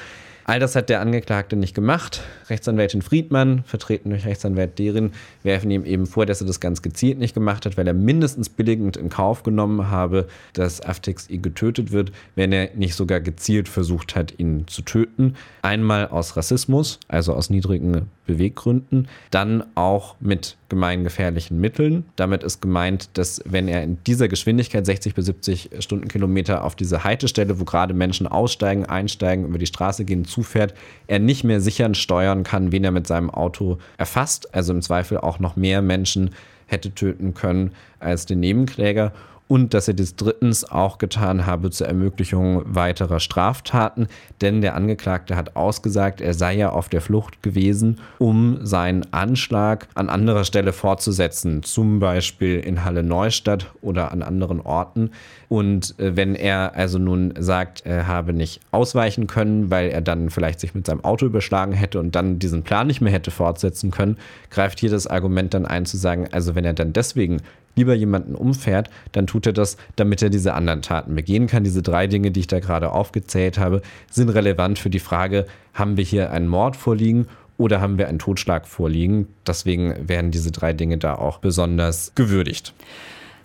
All 0.50 0.60
das 0.60 0.76
hat 0.76 0.90
der 0.90 1.00
Angeklagte 1.00 1.56
nicht 1.56 1.76
gemacht. 1.76 2.22
Rechtsanwältin 2.50 3.04
Friedmann, 3.04 3.64
vertreten 3.66 4.10
durch 4.10 4.26
Rechtsanwalt 4.26 4.80
Derin, 4.80 5.12
werfen 5.44 5.70
ihm 5.70 5.86
eben 5.86 6.08
vor, 6.08 6.26
dass 6.26 6.42
er 6.42 6.48
das 6.48 6.60
ganz 6.60 6.82
gezielt 6.82 7.20
nicht 7.20 7.36
gemacht 7.36 7.68
hat, 7.68 7.78
weil 7.78 7.86
er 7.86 7.94
mindestens 7.94 8.50
billigend 8.50 8.98
in 8.98 9.10
Kauf 9.10 9.44
genommen 9.44 9.92
habe, 9.92 10.28
dass 10.54 10.82
Aftex 10.82 11.30
I 11.30 11.40
getötet 11.40 11.92
wird, 11.92 12.12
wenn 12.34 12.52
er 12.52 12.72
nicht 12.74 12.96
sogar 12.96 13.20
gezielt 13.20 13.70
versucht 13.70 14.16
hat, 14.16 14.40
ihn 14.40 14.66
zu 14.66 14.82
töten. 14.82 15.36
Einmal 15.62 16.08
aus 16.08 16.36
Rassismus, 16.36 17.00
also 17.08 17.36
aus 17.36 17.52
niedrigen 17.52 18.10
Beweggründen, 18.26 19.08
dann 19.30 19.64
auch 19.76 20.16
mit 20.20 20.58
gemeingefährlichen 20.70 21.60
Mitteln. 21.60 22.06
Damit 22.16 22.44
ist 22.44 22.62
gemeint, 22.62 23.10
dass 23.18 23.42
wenn 23.46 23.68
er 23.68 23.84
in 23.84 23.98
dieser 24.06 24.28
Geschwindigkeit 24.28 24.86
60 24.86 25.16
bis 25.16 25.26
70 25.26 25.70
Stundenkilometer 25.80 26.64
auf 26.64 26.76
diese 26.76 27.04
Haltestelle, 27.04 27.60
wo 27.60 27.66
gerade 27.66 27.94
Menschen 27.94 28.28
aussteigen, 28.28 28.86
einsteigen, 28.86 29.46
über 29.46 29.58
die 29.58 29.66
Straße 29.66 30.06
gehen, 30.06 30.26
zufährt, 30.26 30.74
er 31.08 31.20
nicht 31.20 31.44
mehr 31.44 31.60
sicher 31.60 31.94
steuern 31.96 32.44
kann, 32.44 32.72
wen 32.72 32.84
er 32.84 32.92
mit 32.92 33.08
seinem 33.08 33.30
Auto 33.30 33.80
erfasst. 33.98 34.54
Also 34.54 34.74
im 34.74 34.82
Zweifel 34.82 35.18
auch 35.18 35.40
noch 35.40 35.56
mehr 35.56 35.82
Menschen 35.82 36.32
hätte 36.68 36.92
töten 36.94 37.34
können 37.34 37.72
als 38.00 38.26
den 38.26 38.40
Nebenkläger 38.40 39.12
und 39.50 39.74
dass 39.74 39.88
er 39.88 39.96
dies 39.96 40.16
drittens 40.16 40.64
auch 40.64 41.00
getan 41.00 41.48
habe 41.48 41.72
zur 41.72 41.88
Ermöglichung 41.88 42.62
weiterer 42.66 43.20
Straftaten, 43.20 44.08
denn 44.42 44.62
der 44.62 44.76
Angeklagte 44.76 45.36
hat 45.36 45.56
ausgesagt, 45.56 46.22
er 46.22 46.36
sei 46.36 46.56
ja 46.56 46.70
auf 46.70 46.88
der 46.88 47.02
Flucht 47.02 47.42
gewesen, 47.42 48.00
um 48.20 48.60
seinen 48.64 49.12
Anschlag 49.12 49.88
an 49.96 50.08
anderer 50.08 50.44
Stelle 50.44 50.72
fortzusetzen, 50.72 51.64
zum 51.64 52.00
Beispiel 52.00 52.60
in 52.60 52.86
Halle 52.86 53.02
Neustadt 53.02 53.72
oder 53.82 54.12
an 54.12 54.22
anderen 54.22 54.62
Orten. 54.62 55.10
Und 55.50 56.00
äh, 56.00 56.16
wenn 56.16 56.36
er 56.36 56.76
also 56.76 57.00
nun 57.00 57.34
sagt, 57.40 57.88
er 57.88 58.06
habe 58.06 58.34
nicht 58.34 58.62
ausweichen 58.70 59.26
können, 59.26 59.72
weil 59.72 59.90
er 59.90 60.02
dann 60.02 60.30
vielleicht 60.30 60.60
sich 60.60 60.76
mit 60.76 60.86
seinem 60.86 61.04
Auto 61.04 61.26
überschlagen 61.26 61.74
hätte 61.74 62.00
und 62.00 62.14
dann 62.14 62.38
diesen 62.38 62.62
Plan 62.62 62.86
nicht 62.86 63.02
mehr 63.02 63.12
hätte 63.12 63.32
fortsetzen 63.32 63.90
können, 63.90 64.18
greift 64.52 64.80
hier 64.80 64.92
das 64.92 65.08
Argument 65.08 65.56
dann 65.56 65.66
ein 65.66 65.88
zu 65.88 65.98
sagen, 65.98 66.28
also 66.32 66.54
wenn 66.54 66.66
er 66.66 66.74
dann 66.74 66.94
deswegen 66.94 67.42
lieber 67.76 67.94
jemanden 67.94 68.36
umfährt, 68.36 68.90
dann 69.12 69.28
tut 69.28 69.46
er 69.46 69.54
das, 69.54 69.78
damit 69.96 70.22
er 70.22 70.30
diese 70.30 70.54
anderen 70.54 70.82
Taten 70.82 71.16
begehen 71.16 71.48
kann. 71.48 71.64
Diese 71.64 71.82
drei 71.82 72.08
Dinge, 72.08 72.32
die 72.32 72.42
ich 72.42 72.48
da 72.48 72.60
gerade 72.60 72.92
aufgezählt 72.92 73.58
habe, 73.58 73.82
sind 74.10 74.30
relevant 74.30 74.80
für 74.80 74.90
die 74.90 75.00
Frage, 75.00 75.46
haben 75.74 75.98
wir 75.98 76.04
hier 76.04 76.32
einen 76.32 76.48
Mord 76.48 76.76
vorliegen 76.76 77.28
oder 77.58 77.82
haben 77.82 77.98
wir 77.98 78.08
einen 78.08 78.20
Totschlag 78.20 78.68
vorliegen? 78.68 79.28
Deswegen 79.46 80.08
werden 80.08 80.32
diese 80.32 80.52
drei 80.52 80.74
Dinge 80.74 80.98
da 80.98 81.16
auch 81.16 81.40
besonders 81.40 82.14
gewürdigt. 82.16 82.74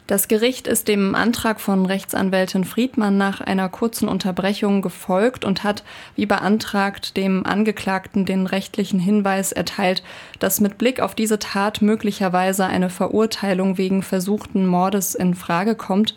Das 0.07 0.29
Gericht 0.29 0.67
ist 0.67 0.89
dem 0.89 1.15
Antrag 1.15 1.63
von 1.63 1.87
Rechtsanwältin 1.87 2.65
Friedmann 2.65 3.17
nach 3.17 3.41
einer 3.41 3.71
kurzen 3.71 4.07
Unterbrechung 4.07 4.83
gefolgt 4.83 5.47
und 5.47 5.65
hat, 5.65 5.83
wie 6.15 6.27
beantragt, 6.27 7.17
dem 7.17 7.47
Angeklagten 7.47 8.27
den 8.27 8.47
rechtlichen 8.47 9.01
Hinweis 9.01 9.51
erteilt, 9.51 10.03
dass 10.41 10.61
mit 10.61 10.77
Blick 10.77 11.01
auf 11.01 11.15
diese 11.15 11.39
Tat 11.39 11.81
möglicherweise 11.81 12.67
eine 12.67 12.91
Verurteilung 12.91 13.79
wegen 13.79 14.03
versuchten 14.03 14.67
Mordes 14.67 15.15
in 15.15 15.35
Frage 15.35 15.75
kommt. 15.75 16.15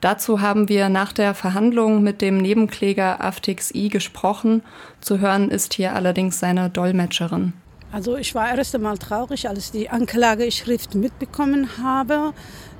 Dazu 0.00 0.40
haben 0.40 0.70
wir 0.70 0.88
nach 0.88 1.12
der 1.12 1.34
Verhandlung 1.34 2.02
mit 2.02 2.22
dem 2.22 2.38
Nebenkläger 2.38 3.22
Aftix 3.22 3.70
I 3.74 3.90
gesprochen. 3.90 4.62
Zu 5.02 5.20
hören 5.20 5.50
ist 5.50 5.74
hier 5.74 5.94
allerdings 5.94 6.40
seine 6.40 6.70
Dolmetscherin. 6.70 7.52
Also 7.92 8.16
ich 8.16 8.34
war 8.34 8.56
erst 8.56 8.74
einmal 8.74 8.98
traurig, 8.98 9.48
als 9.48 9.70
die 9.70 9.88
Anklageschrift 9.88 10.94
mitbekommen 10.94 11.68
habe, 11.82 12.32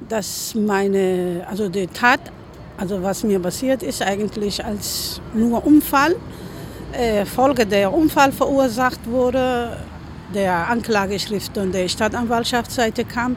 dass 0.09 0.55
meine, 0.55 1.47
also 1.49 1.69
die 1.69 1.87
Tat, 1.87 2.21
also 2.77 3.03
was 3.03 3.23
mir 3.23 3.39
passiert 3.39 3.83
ist, 3.83 4.03
eigentlich 4.03 4.65
als 4.65 5.21
nur 5.33 5.65
Unfall, 5.65 6.17
äh, 6.93 7.25
Folge 7.25 7.65
der 7.65 7.93
Unfall 7.93 8.33
verursacht 8.33 9.01
wurde, 9.07 9.77
der 10.35 10.69
Anklageschrift 10.69 11.57
und 11.57 11.73
der 11.73 11.89
Stadtanwaltschaftsseite 11.89 13.05
kam. 13.05 13.37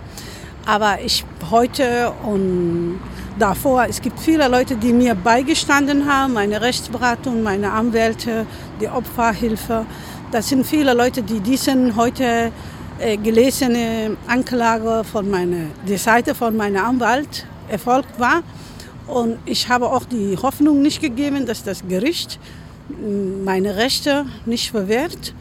Aber 0.66 0.98
ich 1.04 1.24
heute 1.50 2.12
und 2.24 3.00
davor, 3.38 3.86
es 3.88 4.02
gibt 4.02 4.20
viele 4.20 4.48
Leute, 4.48 4.76
die 4.76 4.92
mir 4.92 5.16
beigestanden 5.16 6.12
haben, 6.12 6.34
meine 6.34 6.62
Rechtsberatung, 6.62 7.42
meine 7.44 7.72
Anwälte, 7.72 8.46
die 8.82 8.88
Opferhilfe. 8.88 9.86
Das 10.32 10.48
sind 10.48 10.64
viele 10.64 10.94
Leute, 10.94 11.24
die 11.24 11.40
diesen 11.40 11.96
heute 11.96 12.52
äh, 13.00 13.18
gelesene 13.18 14.16
Anklage 14.28 15.04
von 15.04 15.28
meiner, 15.28 15.66
die 15.88 15.98
Seite 15.98 16.36
von 16.36 16.56
meinem 16.56 16.86
Anwalt 16.86 17.48
erfolgt 17.68 18.20
war. 18.20 18.44
Und 19.08 19.40
ich 19.48 19.70
habe 19.70 19.88
auch 19.88 20.06
die 20.06 20.38
Hoffnung 20.38 20.84
nicht 20.84 21.02
gegeben, 21.02 21.48
dass 21.48 21.64
das 21.64 21.88
Gericht 21.88 22.40
mm, 22.90 23.44
meine 23.44 23.78
Rechte 23.78 24.28
nicht 24.46 24.70
verwehrt. 24.70 25.34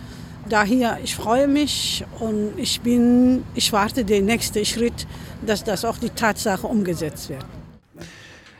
Daher, 0.48 0.98
ich 1.04 1.14
freue 1.14 1.48
mich 1.48 2.02
und 2.18 2.52
ich 2.56 2.80
bin, 2.80 3.44
ich 3.54 3.70
warte 3.74 4.06
den 4.06 4.24
nächsten 4.24 4.64
Schritt, 4.64 5.06
dass 5.44 5.64
das 5.64 5.84
auch 5.84 5.98
die 5.98 6.08
Tatsache 6.08 6.66
umgesetzt 6.66 7.28
wird. 7.28 7.44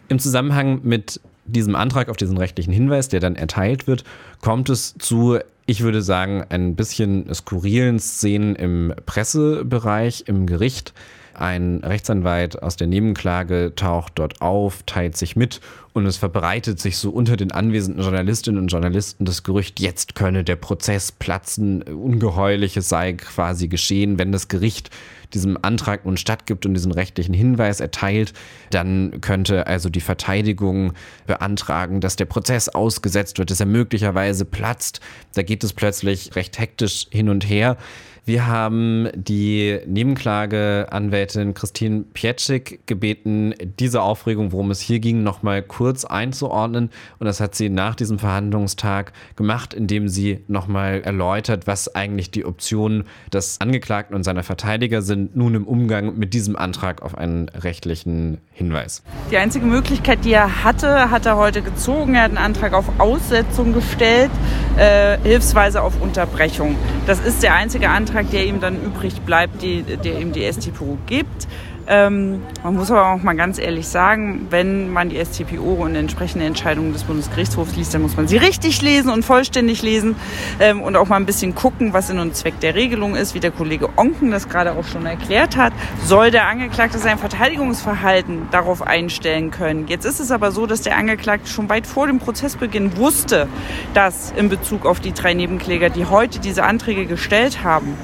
Im 0.08 0.18
Zusammenhang 0.18 0.80
mit 0.82 1.22
diesem 1.46 1.74
Antrag 1.74 2.10
auf 2.10 2.18
diesen 2.18 2.36
rechtlichen 2.36 2.74
Hinweis, 2.74 3.08
der 3.08 3.20
dann 3.20 3.34
erteilt 3.34 3.86
wird, 3.86 4.04
kommt 4.42 4.68
es 4.68 4.94
zu 4.98 5.38
ich 5.68 5.82
würde 5.82 6.00
sagen, 6.00 6.42
ein 6.48 6.76
bisschen 6.76 7.32
skurrilen 7.34 7.98
Szenen 7.98 8.56
im 8.56 8.94
Pressebereich, 9.04 10.24
im 10.26 10.46
Gericht. 10.46 10.94
Ein 11.34 11.82
Rechtsanwalt 11.84 12.62
aus 12.62 12.76
der 12.76 12.86
Nebenklage 12.86 13.74
taucht 13.76 14.14
dort 14.14 14.40
auf, 14.40 14.82
teilt 14.86 15.18
sich 15.18 15.36
mit 15.36 15.60
und 15.92 16.06
es 16.06 16.16
verbreitet 16.16 16.80
sich 16.80 16.96
so 16.96 17.10
unter 17.10 17.36
den 17.36 17.52
anwesenden 17.52 18.02
Journalistinnen 18.02 18.62
und 18.62 18.68
Journalisten 18.68 19.26
das 19.26 19.42
Gerücht, 19.42 19.78
jetzt 19.78 20.14
könne 20.14 20.42
der 20.42 20.56
Prozess 20.56 21.12
platzen, 21.12 21.82
ungeheuerliches 21.82 22.88
sei 22.88 23.12
quasi 23.12 23.68
geschehen, 23.68 24.18
wenn 24.18 24.32
das 24.32 24.48
Gericht 24.48 24.88
diesem 25.34 25.58
Antrag 25.62 26.04
nun 26.04 26.16
stattgibt 26.16 26.66
und 26.66 26.74
diesen 26.74 26.92
rechtlichen 26.92 27.34
Hinweis 27.34 27.80
erteilt, 27.80 28.32
dann 28.70 29.20
könnte 29.20 29.66
also 29.66 29.88
die 29.88 30.00
Verteidigung 30.00 30.92
beantragen, 31.26 32.00
dass 32.00 32.16
der 32.16 32.24
Prozess 32.24 32.68
ausgesetzt 32.68 33.38
wird, 33.38 33.50
dass 33.50 33.60
er 33.60 33.66
möglicherweise 33.66 34.44
platzt. 34.44 35.00
Da 35.34 35.42
geht 35.42 35.64
es 35.64 35.72
plötzlich 35.72 36.36
recht 36.36 36.58
hektisch 36.58 37.06
hin 37.10 37.28
und 37.28 37.48
her. 37.48 37.76
Wir 38.28 38.46
haben 38.46 39.08
die 39.14 39.78
Nebenklageanwältin 39.86 41.54
Christine 41.54 42.04
Pietschik 42.12 42.86
gebeten, 42.86 43.54
diese 43.78 44.02
Aufregung, 44.02 44.52
worum 44.52 44.70
es 44.70 44.82
hier 44.82 45.00
ging, 45.00 45.22
nochmal 45.22 45.62
kurz 45.62 46.04
einzuordnen. 46.04 46.90
Und 47.18 47.24
das 47.24 47.40
hat 47.40 47.54
sie 47.54 47.70
nach 47.70 47.94
diesem 47.94 48.18
Verhandlungstag 48.18 49.14
gemacht, 49.34 49.72
indem 49.72 50.10
sie 50.10 50.44
nochmal 50.46 51.00
erläutert, 51.00 51.66
was 51.66 51.94
eigentlich 51.94 52.30
die 52.30 52.44
Optionen 52.44 53.04
des 53.32 53.62
Angeklagten 53.62 54.14
und 54.14 54.24
seiner 54.24 54.42
Verteidiger 54.42 55.00
sind, 55.00 55.17
nun 55.34 55.54
im 55.54 55.66
Umgang 55.66 56.16
mit 56.16 56.34
diesem 56.34 56.56
Antrag 56.56 57.02
auf 57.02 57.16
einen 57.16 57.48
rechtlichen 57.48 58.38
Hinweis. 58.52 59.02
Die 59.30 59.36
einzige 59.36 59.66
Möglichkeit, 59.66 60.24
die 60.24 60.32
er 60.32 60.64
hatte, 60.64 61.10
hat 61.10 61.26
er 61.26 61.36
heute 61.36 61.62
gezogen. 61.62 62.14
Er 62.14 62.22
hat 62.22 62.30
einen 62.30 62.38
Antrag 62.38 62.72
auf 62.72 62.86
Aussetzung 62.98 63.72
gestellt, 63.72 64.30
äh, 64.76 65.18
hilfsweise 65.18 65.82
auf 65.82 66.00
Unterbrechung. 66.00 66.76
Das 67.06 67.20
ist 67.20 67.42
der 67.42 67.54
einzige 67.54 67.90
Antrag, 67.90 68.30
der 68.30 68.46
ihm 68.46 68.60
dann 68.60 68.82
übrig 68.82 69.20
bleibt, 69.22 69.62
die, 69.62 69.82
der 69.82 70.20
ihm 70.20 70.32
die 70.32 70.44
STPO 70.50 70.98
gibt. 71.06 71.48
Ähm, 71.90 72.42
man 72.62 72.74
muss 72.76 72.90
aber 72.90 73.14
auch 73.14 73.22
mal 73.22 73.34
ganz 73.34 73.58
ehrlich 73.58 73.88
sagen, 73.88 74.46
wenn 74.50 74.92
man 74.92 75.08
die 75.08 75.24
STPO 75.24 75.72
und 75.72 75.94
entsprechende 75.94 76.44
Entscheidungen 76.44 76.92
des 76.92 77.04
Bundesgerichtshofs 77.04 77.76
liest, 77.76 77.94
dann 77.94 78.02
muss 78.02 78.14
man 78.14 78.28
sie 78.28 78.36
richtig 78.36 78.82
lesen 78.82 79.10
und 79.10 79.24
vollständig 79.24 79.80
lesen 79.80 80.14
ähm, 80.60 80.82
und 80.82 80.96
auch 80.96 81.08
mal 81.08 81.16
ein 81.16 81.24
bisschen 81.24 81.54
gucken, 81.54 81.94
was 81.94 82.08
Sinn 82.08 82.18
und 82.18 82.36
Zweck 82.36 82.60
der 82.60 82.74
Regelung 82.74 83.16
ist, 83.16 83.34
wie 83.34 83.40
der 83.40 83.52
Kollege 83.52 83.88
Onken 83.96 84.30
das 84.30 84.50
gerade 84.50 84.72
auch 84.72 84.84
schon 84.84 85.06
erklärt 85.06 85.56
hat. 85.56 85.72
Soll 86.04 86.30
der 86.30 86.46
Angeklagte 86.46 86.98
sein 86.98 87.16
Verteidigungsverhalten 87.16 88.48
darauf 88.50 88.82
einstellen 88.82 89.50
können? 89.50 89.88
Jetzt 89.88 90.04
ist 90.04 90.20
es 90.20 90.30
aber 90.30 90.52
so, 90.52 90.66
dass 90.66 90.82
der 90.82 90.94
Angeklagte 90.94 91.48
schon 91.48 91.70
weit 91.70 91.86
vor 91.86 92.06
dem 92.06 92.18
Prozessbeginn 92.18 92.98
wusste, 92.98 93.48
dass 93.94 94.34
in 94.36 94.50
Bezug 94.50 94.84
auf 94.84 95.00
die 95.00 95.14
drei 95.14 95.32
Nebenkläger, 95.32 95.88
die 95.88 96.04
heute 96.04 96.38
diese 96.38 96.64
Anträge 96.64 97.06
gestellt 97.06 97.64
haben, 97.64 97.94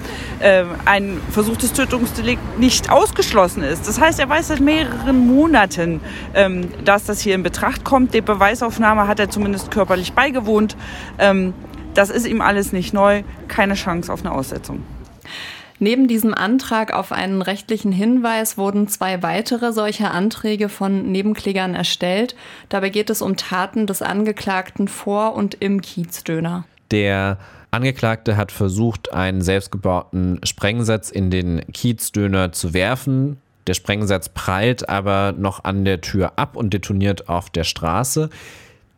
äh, 0.41 0.65
ein 0.87 1.21
versuchtes 1.31 1.75
Tötungsdelikt 1.75 2.59
nicht 2.59 2.91
ausgeschlossen 2.91 3.63
ist 3.63 3.74
ist. 3.75 3.89
Das 3.89 4.01
heißt, 4.01 4.19
er 4.21 4.29
weiß 4.29 4.49
seit 4.49 4.61
mehreren 4.61 5.27
Monaten, 5.27 6.01
ähm, 6.35 6.69
dass 6.85 7.05
das 7.05 7.21
hier 7.21 7.35
in 7.35 7.43
Betracht 7.43 7.85
kommt. 7.85 8.15
Der 8.15 8.23
Beweisaufnahme 8.23 9.07
hat 9.07 9.21
er 9.21 9.31
zumindest 9.31 9.71
körperlich 9.71 10.13
beigewohnt. 10.13 10.77
Ähm, 11.19 11.53
das 11.95 12.11
ist 12.11 12.27
ihm 12.27 12.41
alles 12.41 12.73
nicht 12.73 12.95
neu. 12.95 13.23
Keine 13.49 13.75
Chance 13.75 14.13
auf 14.13 14.25
eine 14.25 14.33
Aussetzung. 14.33 14.83
Neben 15.81 16.07
diesem 16.07 16.35
Antrag 16.35 16.93
auf 16.93 17.11
einen 17.11 17.43
rechtlichen 17.43 17.91
Hinweis 17.91 18.57
wurden 18.57 18.87
zwei 18.87 19.23
weitere 19.23 19.73
solcher 19.73 20.13
Anträge 20.13 20.69
von 20.69 21.11
Nebenklägern 21.11 21.75
erstellt. 21.75 22.37
Dabei 22.69 22.91
geht 22.91 23.11
es 23.11 23.21
um 23.21 23.37
Taten 23.37 23.87
des 23.87 24.01
Angeklagten 24.01 24.87
vor 24.87 25.35
und 25.35 25.55
im 25.55 25.81
Kiezdöner. 25.81 26.65
Der 26.93 27.39
Angeklagte 27.73 28.37
hat 28.37 28.53
versucht, 28.53 29.13
einen 29.13 29.43
selbstgebauten 29.43 30.41
Sprengsatz 30.45 31.11
in 31.11 31.31
den 31.31 31.61
Kiezdöner 31.73 32.53
zu 32.53 32.73
werfen. 32.73 33.39
Der 33.67 33.75
Sprengsatz 33.75 34.29
prallt 34.29 34.89
aber 34.89 35.33
noch 35.33 35.65
an 35.65 35.85
der 35.85 36.01
Tür 36.01 36.33
ab 36.37 36.57
und 36.57 36.75
detoniert 36.75 37.29
auf 37.29 37.51
der 37.51 37.65
Straße. 37.65 38.31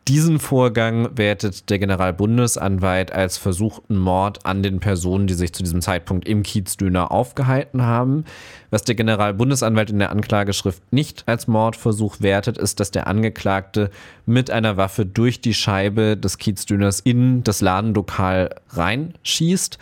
Diesen 0.07 0.39
Vorgang 0.39 1.09
wertet 1.17 1.69
der 1.69 1.79
Generalbundesanwalt 1.79 3.11
als 3.11 3.37
versuchten 3.37 3.97
Mord 3.97 4.45
an 4.45 4.63
den 4.63 4.79
Personen, 4.79 5.27
die 5.27 5.33
sich 5.33 5.51
zu 5.51 5.63
diesem 5.63 5.81
Zeitpunkt 5.81 6.29
im 6.29 6.43
Kiezdöner 6.43 7.11
aufgehalten 7.11 7.81
haben. 7.81 8.23
Was 8.69 8.85
der 8.85 8.95
Generalbundesanwalt 8.95 9.89
in 9.89 9.99
der 9.99 10.11
Anklageschrift 10.11 10.81
nicht 10.93 11.23
als 11.25 11.47
Mordversuch 11.47 12.21
wertet, 12.21 12.57
ist, 12.57 12.79
dass 12.79 12.91
der 12.91 13.07
Angeklagte 13.07 13.89
mit 14.25 14.49
einer 14.49 14.77
Waffe 14.77 15.05
durch 15.05 15.41
die 15.41 15.53
Scheibe 15.53 16.15
des 16.15 16.37
Kiezdöners 16.37 17.01
in 17.01 17.43
das 17.43 17.59
Ladenlokal 17.59 18.55
reinschießt 18.69 19.77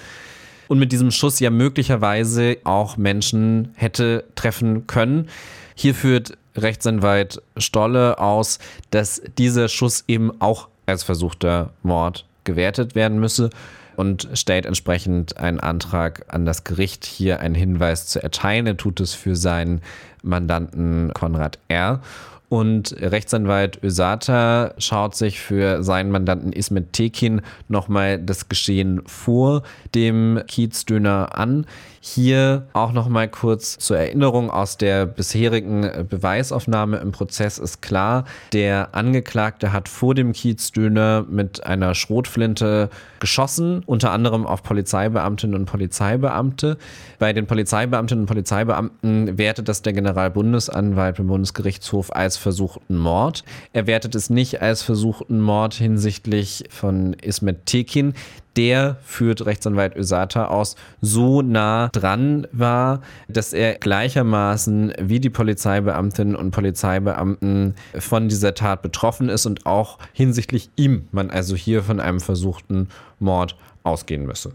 und 0.68 0.80
mit 0.80 0.92
diesem 0.92 1.12
Schuss 1.12 1.40
ja 1.40 1.50
möglicherweise 1.50 2.58
auch 2.64 2.98
Menschen 2.98 3.70
hätte 3.76 4.26
treffen 4.36 4.88
können. 4.88 5.30
Hier 5.76 5.96
führt 5.96 6.38
Rechtsanwalt 6.56 7.42
Stolle 7.58 8.20
aus, 8.20 8.60
dass 8.92 9.22
dieser 9.38 9.68
Schuss 9.68 10.06
eben 10.08 10.32
auch 10.40 10.70
als 10.86 11.04
versuchter 11.04 11.72
Mord 11.84 12.26
gewertet 12.44 12.96
werden 12.96 13.20
müsse 13.20 13.50
und 13.96 14.30
stellt 14.34 14.66
entsprechend 14.66 15.38
einen 15.38 15.60
Antrag 15.60 16.26
an 16.28 16.46
das 16.46 16.64
Gericht, 16.64 17.06
hier 17.06 17.40
einen 17.40 17.56
Hinweis 17.56 18.08
zu 18.08 18.22
erteilen. 18.22 18.68
Er 18.68 18.78
tut 18.78 19.00
es 19.00 19.14
für 19.14 19.36
seinen 19.36 19.82
Mandanten 20.22 21.12
Konrad 21.14 21.60
R. 21.68 22.02
Und 22.48 22.96
Rechtsanwalt 23.00 23.84
Ösata 23.84 24.74
schaut 24.78 25.16
sich 25.16 25.40
für 25.40 25.84
seinen 25.84 26.12
Mandanten 26.12 26.54
Ismet 26.54 26.94
Tekin 26.94 27.42
nochmal 27.68 28.20
das 28.20 28.50
Geschehen 28.50 29.02
vor 29.06 29.64
dem 29.96 30.42
Kiezdöner 30.48 31.38
an. 31.38 31.66
Hier 32.08 32.68
auch 32.74 32.92
nochmal 32.92 33.28
kurz 33.28 33.80
zur 33.80 33.98
Erinnerung 33.98 34.52
aus 34.52 34.78
der 34.78 35.08
bisherigen 35.08 36.06
Beweisaufnahme 36.08 36.98
im 36.98 37.12
Prozess 37.12 37.58
ist 37.58 37.82
klar, 37.82 38.26
der 38.54 38.94
Angeklagte 38.94 39.74
hat 39.74 39.90
vor 39.90 40.14
dem 40.14 40.32
Kiezdöner 40.32 41.26
mit 41.28 41.66
einer 41.66 41.96
Schrotflinte 41.96 42.92
geschossen, 43.20 43.82
unter 43.88 44.12
anderem 44.12 44.46
auf 44.46 44.62
Polizeibeamtinnen 44.62 45.56
und 45.60 45.66
Polizeibeamte. 45.66 46.78
Bei 47.18 47.34
den 47.34 47.48
Polizeibeamtinnen 47.48 48.26
und 48.26 48.28
Polizeibeamten 48.28 49.40
wertet 49.40 49.68
das 49.68 49.82
der 49.82 49.94
Generalbundesanwalt 49.94 51.18
beim 51.18 51.26
Bundesgerichtshof 51.26 52.16
als 52.16 52.38
versuchten 52.38 52.98
Mord. 52.98 53.44
Er 53.74 53.88
wertet 53.88 54.14
es 54.14 54.30
nicht 54.30 54.62
als 54.62 54.84
versuchten 54.84 55.42
Mord 55.42 55.74
hinsichtlich 55.74 56.66
von 56.70 57.14
Ismet 57.14 57.66
Tekin 57.66 58.14
der 58.56 58.98
führt 59.04 59.46
Rechtsanwalt 59.46 59.96
Ösata 59.96 60.46
aus, 60.46 60.76
so 61.02 61.42
nah 61.42 61.90
dran 61.90 62.48
war, 62.52 63.02
dass 63.28 63.54
er 63.54 63.76
gleichermaßen 63.76 64.94
wie 65.00 65.20
die 65.20 65.30
Polizeibeamtinnen 65.30 66.36
und 66.36 66.52
Polizeibeamten 66.52 67.76
von 67.98 68.30
dieser 68.30 68.54
Tat 68.54 68.82
betroffen 68.82 69.30
ist 69.30 69.46
und 69.46 69.66
auch 69.66 70.00
hinsichtlich 70.14 70.70
ihm 70.76 71.08
man 71.12 71.30
also 71.30 71.56
hier 71.56 71.84
von 71.84 72.00
einem 72.00 72.20
versuchten 72.20 72.90
Mord 73.20 73.56
ausgehen 73.84 74.26
müsse. 74.26 74.52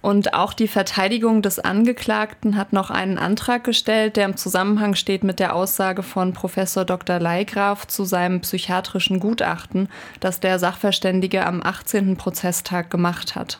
Und 0.00 0.32
auch 0.34 0.52
die 0.52 0.68
Verteidigung 0.68 1.42
des 1.42 1.58
Angeklagten 1.58 2.56
hat 2.56 2.72
noch 2.72 2.90
einen 2.90 3.18
Antrag 3.18 3.64
gestellt, 3.64 4.16
der 4.16 4.26
im 4.26 4.36
Zusammenhang 4.36 4.94
steht 4.94 5.24
mit 5.24 5.40
der 5.40 5.56
Aussage 5.56 6.02
von 6.04 6.32
Professor 6.32 6.84
Dr. 6.84 7.18
Leigraf 7.18 7.86
zu 7.86 8.04
seinem 8.04 8.40
psychiatrischen 8.40 9.18
Gutachten, 9.18 9.88
das 10.20 10.38
der 10.38 10.58
Sachverständige 10.58 11.44
am 11.44 11.62
18. 11.62 12.16
Prozesstag 12.16 12.90
gemacht 12.90 13.34
hat. 13.34 13.58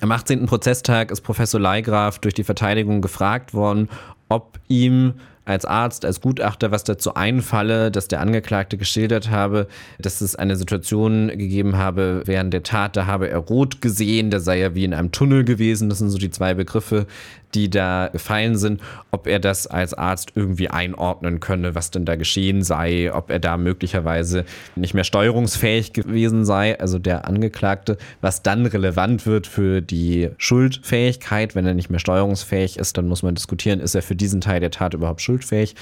Am 0.00 0.10
18. 0.10 0.46
Prozesstag 0.46 1.10
ist 1.10 1.22
Professor 1.22 1.60
Leigraf 1.60 2.18
durch 2.18 2.34
die 2.34 2.44
Verteidigung 2.44 3.00
gefragt 3.00 3.54
worden, 3.54 3.88
ob 4.28 4.58
ihm 4.68 5.14
als 5.44 5.64
Arzt, 5.64 6.04
als 6.04 6.20
Gutachter, 6.20 6.70
was 6.70 6.84
dazu 6.84 7.14
einfalle, 7.14 7.90
dass 7.90 8.08
der 8.08 8.20
Angeklagte 8.20 8.78
geschildert 8.78 9.30
habe, 9.30 9.66
dass 9.98 10.20
es 10.20 10.36
eine 10.36 10.56
Situation 10.56 11.28
gegeben 11.28 11.76
habe 11.76 12.22
während 12.24 12.52
der 12.52 12.62
Tat, 12.62 12.96
da 12.96 13.06
habe 13.06 13.28
er 13.28 13.38
rot 13.38 13.80
gesehen, 13.80 14.30
da 14.30 14.40
sei 14.40 14.60
er 14.60 14.74
wie 14.74 14.84
in 14.84 14.94
einem 14.94 15.12
Tunnel 15.12 15.44
gewesen. 15.44 15.88
Das 15.88 15.98
sind 15.98 16.10
so 16.10 16.18
die 16.18 16.30
zwei 16.30 16.54
Begriffe, 16.54 17.06
die 17.54 17.70
da 17.70 18.08
gefallen 18.08 18.56
sind, 18.56 18.80
ob 19.10 19.26
er 19.26 19.38
das 19.38 19.66
als 19.66 19.94
Arzt 19.94 20.32
irgendwie 20.34 20.68
einordnen 20.68 21.40
könne, 21.40 21.74
was 21.74 21.90
denn 21.90 22.04
da 22.04 22.16
geschehen 22.16 22.62
sei, 22.62 23.12
ob 23.12 23.30
er 23.30 23.38
da 23.38 23.56
möglicherweise 23.56 24.44
nicht 24.74 24.94
mehr 24.94 25.04
steuerungsfähig 25.04 25.92
gewesen 25.92 26.44
sei, 26.44 26.78
also 26.78 26.98
der 26.98 27.26
Angeklagte, 27.28 27.96
was 28.20 28.42
dann 28.42 28.66
relevant 28.66 29.26
wird 29.26 29.46
für 29.46 29.80
die 29.80 30.30
Schuldfähigkeit. 30.36 31.54
Wenn 31.54 31.66
er 31.66 31.74
nicht 31.74 31.90
mehr 31.90 32.00
steuerungsfähig 32.00 32.78
ist, 32.78 32.96
dann 32.96 33.08
muss 33.08 33.22
man 33.22 33.34
diskutieren, 33.34 33.80
ist 33.80 33.94
er 33.94 34.02
für 34.02 34.16
diesen 34.16 34.40
Teil 34.40 34.60
der 34.60 34.70
Tat 34.70 34.94
überhaupt 34.94 35.20
schuldfähig. 35.34 35.74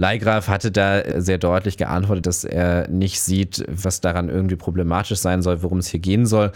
Leigraf 0.00 0.46
hatte 0.46 0.70
da 0.70 1.20
sehr 1.20 1.38
deutlich 1.38 1.76
geantwortet, 1.76 2.26
dass 2.26 2.44
er 2.44 2.88
nicht 2.88 3.20
sieht, 3.20 3.64
was 3.68 4.00
daran 4.00 4.28
irgendwie 4.28 4.54
problematisch 4.54 5.18
sein 5.18 5.42
soll, 5.42 5.64
worum 5.64 5.78
es 5.78 5.88
hier 5.88 5.98
gehen 5.98 6.24
soll. 6.24 6.52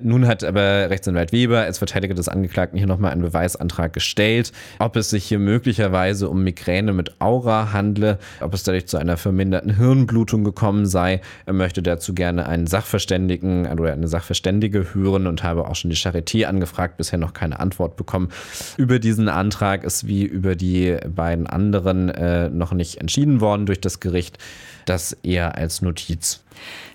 Nun 0.00 0.28
hat 0.28 0.44
aber 0.44 0.90
Rechtsanwalt 0.90 1.32
Weber 1.32 1.60
als 1.60 1.78
Verteidiger 1.78 2.14
des 2.14 2.28
Angeklagten 2.28 2.78
hier 2.78 2.86
nochmal 2.86 3.10
einen 3.10 3.22
Beweisantrag 3.22 3.92
gestellt, 3.92 4.52
ob 4.78 4.94
es 4.94 5.10
sich 5.10 5.24
hier 5.24 5.40
möglicherweise 5.40 6.28
um 6.28 6.44
Migräne 6.44 6.92
mit 6.92 7.20
Aura 7.20 7.72
handle, 7.72 8.18
ob 8.40 8.54
es 8.54 8.62
dadurch 8.62 8.86
zu 8.86 8.96
einer 8.96 9.16
verminderten 9.16 9.76
Hirnblutung 9.76 10.44
gekommen 10.44 10.86
sei. 10.86 11.20
Er 11.46 11.52
möchte 11.52 11.82
dazu 11.82 12.14
gerne 12.14 12.46
einen 12.46 12.68
Sachverständigen 12.68 13.66
oder 13.66 13.92
eine 13.92 14.06
Sachverständige 14.06 14.94
hören 14.94 15.26
und 15.26 15.42
habe 15.42 15.66
auch 15.66 15.74
schon 15.74 15.90
die 15.90 15.96
Charité 15.96 16.44
angefragt, 16.44 16.96
bisher 16.96 17.18
noch 17.18 17.32
keine 17.32 17.58
Antwort 17.58 17.96
bekommen. 17.96 18.28
Über 18.76 19.00
diesen 19.00 19.28
Antrag 19.28 19.82
ist 19.82 20.06
wie 20.06 20.22
über 20.22 20.54
die 20.54 20.96
beiden 21.08 21.48
anderen 21.48 22.08
äh, 22.08 22.50
noch 22.50 22.72
nicht 22.72 22.83
nicht 22.84 23.00
entschieden 23.00 23.40
worden 23.40 23.64
durch 23.64 23.80
das 23.80 23.98
Gericht. 23.98 24.38
Das 24.84 25.16
eher 25.22 25.56
als 25.56 25.80
Notiz. 25.80 26.44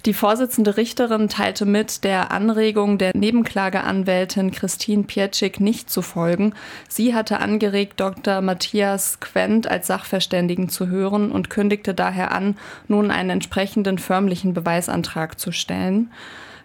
Die 0.06 0.13
Vorsitzende 0.13 0.78
Richterin 0.78 1.28
teilte 1.28 1.65
mit, 1.65 2.04
der 2.04 2.32
Anregung 2.32 2.99
der 2.99 3.12
Nebenklageanwältin 3.15 4.52
Christine 4.52 5.04
Pietschik 5.04 5.60
nicht 5.60 5.89
zu 5.89 6.04
folgen. 6.04 6.54
Sie 6.88 7.15
hatte 7.15 7.39
angeregt, 7.39 7.99
Dr. 7.99 8.41
Matthias 8.41 9.19
Quent 9.19 9.67
als 9.67 9.88
Sachverständigen 9.88 10.69
zu 10.69 10.88
hören 10.88 11.32
und 11.32 11.49
kündigte 11.49 11.95
daher 11.95 12.32
an, 12.32 12.56
nun 12.88 13.10
einen 13.10 13.32
entsprechenden 13.32 13.97
förmlichen 13.97 14.54
Beweisantrag 14.54 15.39
zu 15.39 15.52
stellen. 15.52 16.12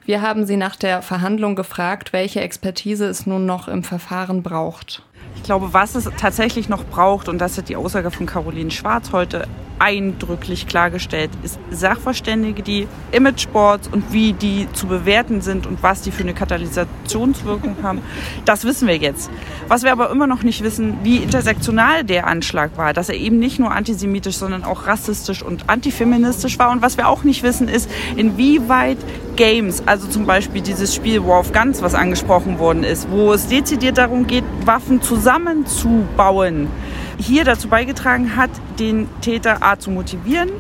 Wir 0.04 0.20
haben 0.20 0.44
sie 0.44 0.58
nach 0.58 0.76
der 0.76 1.00
Verhandlung 1.00 1.56
gefragt, 1.56 2.12
welche 2.12 2.42
Expertise 2.42 3.06
es 3.06 3.26
nun 3.26 3.46
noch 3.46 3.68
im 3.68 3.82
Verfahren 3.82 4.42
braucht. 4.42 5.02
Ich 5.36 5.42
glaube, 5.42 5.72
was 5.72 5.94
es 5.94 6.08
tatsächlich 6.16 6.68
noch 6.68 6.84
braucht, 6.84 7.28
und 7.28 7.38
das 7.38 7.58
hat 7.58 7.68
die 7.68 7.76
Aussage 7.76 8.10
von 8.10 8.26
Caroline 8.26 8.70
Schwarz 8.70 9.12
heute 9.12 9.46
eindrücklich 9.78 10.66
klargestellt 10.66 11.30
ist. 11.42 11.58
Sachverständige, 11.70 12.62
die 12.62 12.86
Imageboards 13.12 13.88
und 13.88 14.12
wie 14.12 14.32
die 14.32 14.68
zu 14.72 14.86
bewerten 14.86 15.40
sind 15.40 15.66
und 15.66 15.82
was 15.82 16.02
die 16.02 16.12
für 16.12 16.22
eine 16.22 16.34
Katalysationswirkung 16.34 17.76
haben, 17.82 18.00
das 18.44 18.64
wissen 18.64 18.86
wir 18.88 18.96
jetzt. 18.96 19.30
Was 19.68 19.82
wir 19.82 19.92
aber 19.92 20.10
immer 20.10 20.26
noch 20.26 20.42
nicht 20.42 20.62
wissen, 20.62 20.98
wie 21.02 21.16
intersektional 21.18 22.04
der 22.04 22.26
Anschlag 22.26 22.76
war, 22.76 22.92
dass 22.92 23.08
er 23.08 23.16
eben 23.16 23.38
nicht 23.38 23.58
nur 23.58 23.72
antisemitisch, 23.72 24.36
sondern 24.36 24.64
auch 24.64 24.86
rassistisch 24.86 25.42
und 25.42 25.68
antifeministisch 25.68 26.58
war. 26.58 26.70
Und 26.70 26.82
was 26.82 26.96
wir 26.96 27.08
auch 27.08 27.24
nicht 27.24 27.42
wissen, 27.42 27.68
ist, 27.68 27.90
inwieweit 28.16 28.98
Games, 29.36 29.82
also 29.86 30.06
zum 30.06 30.26
Beispiel 30.26 30.62
dieses 30.62 30.94
Spiel 30.94 31.24
War 31.24 31.40
of 31.40 31.52
Guns, 31.52 31.82
was 31.82 31.94
angesprochen 31.94 32.60
worden 32.60 32.84
ist, 32.84 33.10
wo 33.10 33.32
es 33.32 33.48
dezidiert 33.48 33.98
darum 33.98 34.28
geht, 34.28 34.44
Waffen 34.64 35.02
zusammenzubauen, 35.24 36.68
hier 37.16 37.44
dazu 37.44 37.68
beigetragen 37.68 38.36
hat, 38.36 38.50
den 38.78 39.08
Täter 39.22 39.62
A 39.62 39.78
zu 39.78 39.90
motivieren, 39.90 40.50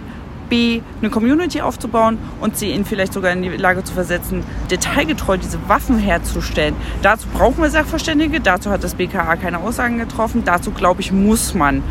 B, 0.48 0.80
eine 1.02 1.10
Community 1.10 1.60
aufzubauen 1.60 2.16
und 2.40 2.56
C, 2.56 2.72
ihn 2.72 2.86
vielleicht 2.86 3.12
sogar 3.12 3.32
in 3.32 3.42
die 3.42 3.50
Lage 3.50 3.84
zu 3.84 3.92
versetzen, 3.92 4.42
detailgetreu 4.70 5.36
diese 5.36 5.58
Waffen 5.68 5.98
herzustellen. 5.98 6.74
Dazu 7.02 7.28
brauchen 7.34 7.62
wir 7.62 7.68
Sachverständige, 7.68 8.40
dazu 8.40 8.70
hat 8.70 8.82
das 8.82 8.94
BKA 8.94 9.36
keine 9.36 9.58
Aussagen 9.58 9.98
getroffen, 9.98 10.44
dazu 10.46 10.70
glaube 10.70 11.02
ich, 11.02 11.12
muss 11.12 11.52
man 11.52 11.82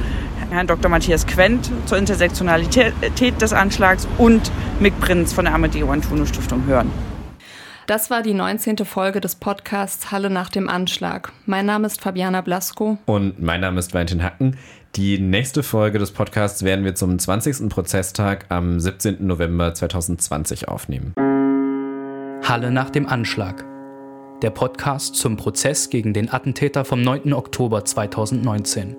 Herrn 0.49 0.65
Dr. 0.65 0.89
Matthias 0.89 1.27
Quent 1.27 1.69
zur 1.85 1.99
Intersektionalität 1.99 3.39
des 3.39 3.53
Anschlags 3.53 4.07
und 4.17 4.51
Mick 4.79 4.99
Prinz 4.99 5.31
von 5.31 5.45
der 5.45 5.53
Amadeo 5.53 5.91
Antuno 5.91 6.25
Stiftung 6.25 6.65
hören. 6.65 7.12
Das 7.85 8.09
war 8.09 8.21
die 8.21 8.33
19. 8.33 8.77
Folge 8.85 9.19
des 9.19 9.35
Podcasts 9.35 10.09
Halle 10.09 10.29
nach 10.29 10.49
dem 10.49 10.69
Anschlag. 10.69 11.33
Mein 11.45 11.65
Name 11.65 11.87
ist 11.87 11.99
Fabiana 11.99 12.39
Blasko. 12.39 12.97
Und 13.05 13.41
mein 13.41 13.59
Name 13.59 13.77
ist 13.79 13.93
Valentin 13.93 14.23
Hacken. 14.23 14.55
Die 14.95 15.19
nächste 15.19 15.63
Folge 15.63 15.99
des 15.99 16.11
Podcasts 16.11 16.63
werden 16.63 16.85
wir 16.85 16.95
zum 16.95 17.19
20. 17.19 17.67
Prozesstag 17.67 18.45
am 18.47 18.79
17. 18.79 19.27
November 19.27 19.73
2020 19.73 20.69
aufnehmen. 20.69 21.13
Halle 22.47 22.71
nach 22.71 22.89
dem 22.89 23.05
Anschlag. 23.05 23.65
Der 24.41 24.51
Podcast 24.51 25.15
zum 25.15 25.35
Prozess 25.35 25.89
gegen 25.89 26.13
den 26.13 26.31
Attentäter 26.31 26.85
vom 26.85 27.01
9. 27.01 27.33
Oktober 27.33 27.83
2019. 27.83 28.95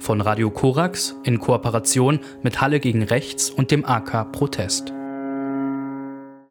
Von 0.00 0.20
Radio 0.20 0.50
Korax 0.50 1.14
in 1.22 1.38
Kooperation 1.38 2.18
mit 2.42 2.60
Halle 2.60 2.80
gegen 2.80 3.04
Rechts 3.04 3.50
und 3.50 3.70
dem 3.70 3.84
AK 3.84 4.32
Protest. 4.32 4.92